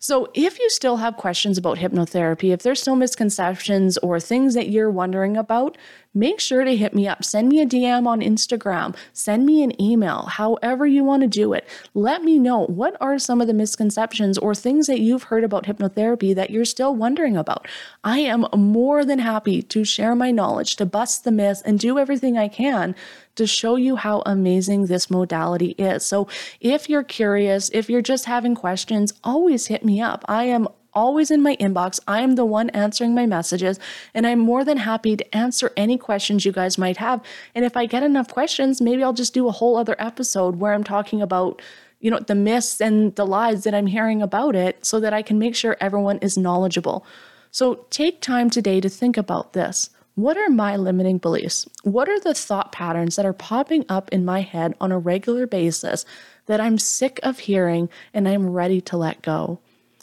So, 0.00 0.28
if 0.32 0.60
you 0.60 0.70
still 0.70 0.98
have 0.98 1.16
questions 1.16 1.58
about 1.58 1.78
hypnotherapy, 1.78 2.52
if 2.52 2.62
there's 2.62 2.80
still 2.80 2.94
misconceptions 2.94 3.98
or 3.98 4.20
things 4.20 4.54
that 4.54 4.68
you're 4.68 4.92
wondering 4.92 5.36
about, 5.36 5.76
make 6.14 6.38
sure 6.38 6.62
to 6.62 6.76
hit 6.76 6.94
me 6.94 7.08
up. 7.08 7.24
Send 7.24 7.48
me 7.48 7.60
a 7.60 7.66
DM 7.66 8.06
on 8.06 8.20
Instagram, 8.20 8.96
send 9.12 9.44
me 9.44 9.64
an 9.64 9.80
email, 9.82 10.22
however 10.22 10.86
you 10.86 11.02
want 11.02 11.22
to 11.22 11.28
do 11.28 11.52
it. 11.52 11.66
Let 11.94 12.22
me 12.22 12.38
know 12.38 12.66
what 12.66 12.96
are 13.00 13.18
some 13.18 13.40
of 13.40 13.48
the 13.48 13.54
misconceptions 13.54 14.38
or 14.38 14.54
things 14.54 14.86
that 14.86 15.00
you've 15.00 15.24
heard 15.24 15.42
about 15.42 15.64
hypnotherapy 15.64 16.32
that 16.32 16.50
you're 16.50 16.64
still 16.64 16.94
wondering 16.94 17.36
about. 17.36 17.66
I 18.04 18.20
am 18.20 18.46
more 18.56 19.04
than 19.04 19.18
happy 19.18 19.62
to 19.62 19.84
share 19.84 20.14
my 20.14 20.30
knowledge, 20.30 20.76
to 20.76 20.86
bust 20.86 21.24
the 21.24 21.32
myths, 21.32 21.62
and 21.62 21.76
do 21.76 21.98
everything 21.98 22.38
I 22.38 22.46
can 22.46 22.94
to 23.38 23.46
show 23.46 23.76
you 23.76 23.96
how 23.96 24.22
amazing 24.26 24.86
this 24.86 25.10
modality 25.10 25.70
is. 25.78 26.04
So, 26.04 26.28
if 26.60 26.88
you're 26.88 27.02
curious, 27.02 27.70
if 27.72 27.88
you're 27.88 28.02
just 28.02 28.26
having 28.26 28.54
questions, 28.54 29.14
always 29.24 29.66
hit 29.66 29.84
me 29.84 30.00
up. 30.00 30.24
I 30.28 30.44
am 30.44 30.68
always 30.94 31.30
in 31.30 31.42
my 31.42 31.56
inbox. 31.56 32.00
I 32.06 32.20
am 32.20 32.34
the 32.34 32.44
one 32.44 32.70
answering 32.70 33.14
my 33.14 33.26
messages, 33.26 33.78
and 34.14 34.26
I'm 34.26 34.38
more 34.38 34.64
than 34.64 34.78
happy 34.78 35.16
to 35.16 35.36
answer 35.36 35.72
any 35.76 35.96
questions 35.96 36.44
you 36.44 36.52
guys 36.52 36.76
might 36.76 36.98
have. 36.98 37.22
And 37.54 37.64
if 37.64 37.76
I 37.76 37.86
get 37.86 38.02
enough 38.02 38.28
questions, 38.28 38.80
maybe 38.80 39.02
I'll 39.02 39.12
just 39.12 39.34
do 39.34 39.48
a 39.48 39.52
whole 39.52 39.76
other 39.76 39.96
episode 39.98 40.56
where 40.56 40.74
I'm 40.74 40.84
talking 40.84 41.22
about 41.22 41.62
you 42.00 42.10
know, 42.10 42.20
the 42.20 42.34
myths 42.34 42.80
and 42.80 43.14
the 43.16 43.26
lies 43.26 43.64
that 43.64 43.74
I'm 43.74 43.86
hearing 43.86 44.22
about 44.22 44.54
it 44.54 44.84
so 44.84 45.00
that 45.00 45.12
I 45.12 45.22
can 45.22 45.38
make 45.38 45.56
sure 45.56 45.76
everyone 45.80 46.18
is 46.18 46.38
knowledgeable. 46.38 47.04
So 47.50 47.86
take 47.90 48.20
time 48.20 48.50
today 48.50 48.80
to 48.80 48.88
think 48.88 49.16
about 49.16 49.52
this. 49.52 49.90
What 50.18 50.36
are 50.36 50.50
my 50.50 50.74
limiting 50.74 51.18
beliefs? 51.18 51.64
What 51.84 52.08
are 52.08 52.18
the 52.18 52.34
thought 52.34 52.72
patterns 52.72 53.14
that 53.14 53.24
are 53.24 53.32
popping 53.32 53.84
up 53.88 54.08
in 54.08 54.24
my 54.24 54.40
head 54.40 54.74
on 54.80 54.90
a 54.90 54.98
regular 54.98 55.46
basis 55.46 56.04
that 56.46 56.60
I'm 56.60 56.76
sick 56.76 57.20
of 57.22 57.38
hearing 57.38 57.88
and 58.12 58.26
I'm 58.26 58.50
ready 58.50 58.80
to 58.80 58.96
let 58.96 59.22
go? 59.22 59.60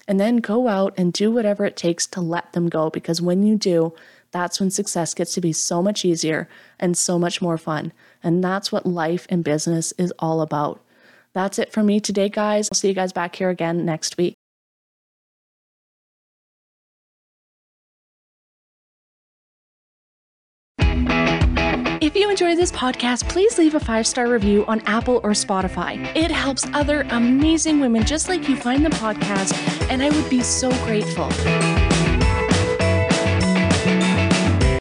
And 0.07 0.17
then 0.17 0.37
go 0.37 0.69
out 0.69 0.93
and 0.95 1.11
do 1.11 1.33
whatever 1.33 1.65
it 1.65 1.75
takes 1.75 2.07
to 2.07 2.21
let 2.21 2.53
them 2.53 2.69
go 2.69 2.89
because 2.89 3.21
when 3.21 3.43
you 3.43 3.57
do, 3.57 3.93
that's 4.31 4.57
when 4.57 4.71
success 4.71 5.13
gets 5.13 5.33
to 5.33 5.41
be 5.41 5.51
so 5.51 5.81
much 5.81 6.05
easier 6.05 6.47
and 6.79 6.97
so 6.97 7.19
much 7.19 7.41
more 7.41 7.57
fun. 7.57 7.91
And 8.23 8.41
that's 8.41 8.71
what 8.71 8.85
life 8.85 9.27
and 9.27 9.43
business 9.43 9.91
is 9.97 10.13
all 10.17 10.39
about. 10.39 10.81
That's 11.33 11.59
it 11.59 11.73
for 11.73 11.83
me 11.83 11.99
today, 11.99 12.29
guys. 12.29 12.69
I'll 12.71 12.77
see 12.77 12.87
you 12.87 12.93
guys 12.93 13.11
back 13.11 13.35
here 13.35 13.49
again 13.49 13.83
next 13.83 14.15
week. 14.15 14.35
If 22.15 22.21
you 22.21 22.29
enjoy 22.29 22.55
this 22.55 22.71
podcast, 22.71 23.27
please 23.27 23.57
leave 23.57 23.75
a 23.75 23.79
five 23.81 24.07
star 24.07 24.29
review 24.29 24.63
on 24.67 24.79
Apple 24.85 25.19
or 25.21 25.31
Spotify. 25.31 25.99
It 26.15 26.31
helps 26.31 26.65
other 26.73 27.01
amazing 27.09 27.81
women 27.81 28.05
just 28.05 28.29
like 28.29 28.47
you 28.47 28.55
find 28.55 28.85
the 28.85 28.89
podcast, 28.89 29.51
and 29.89 30.01
I 30.01 30.09
would 30.09 30.29
be 30.29 30.41
so 30.41 30.69
grateful. 30.85 31.29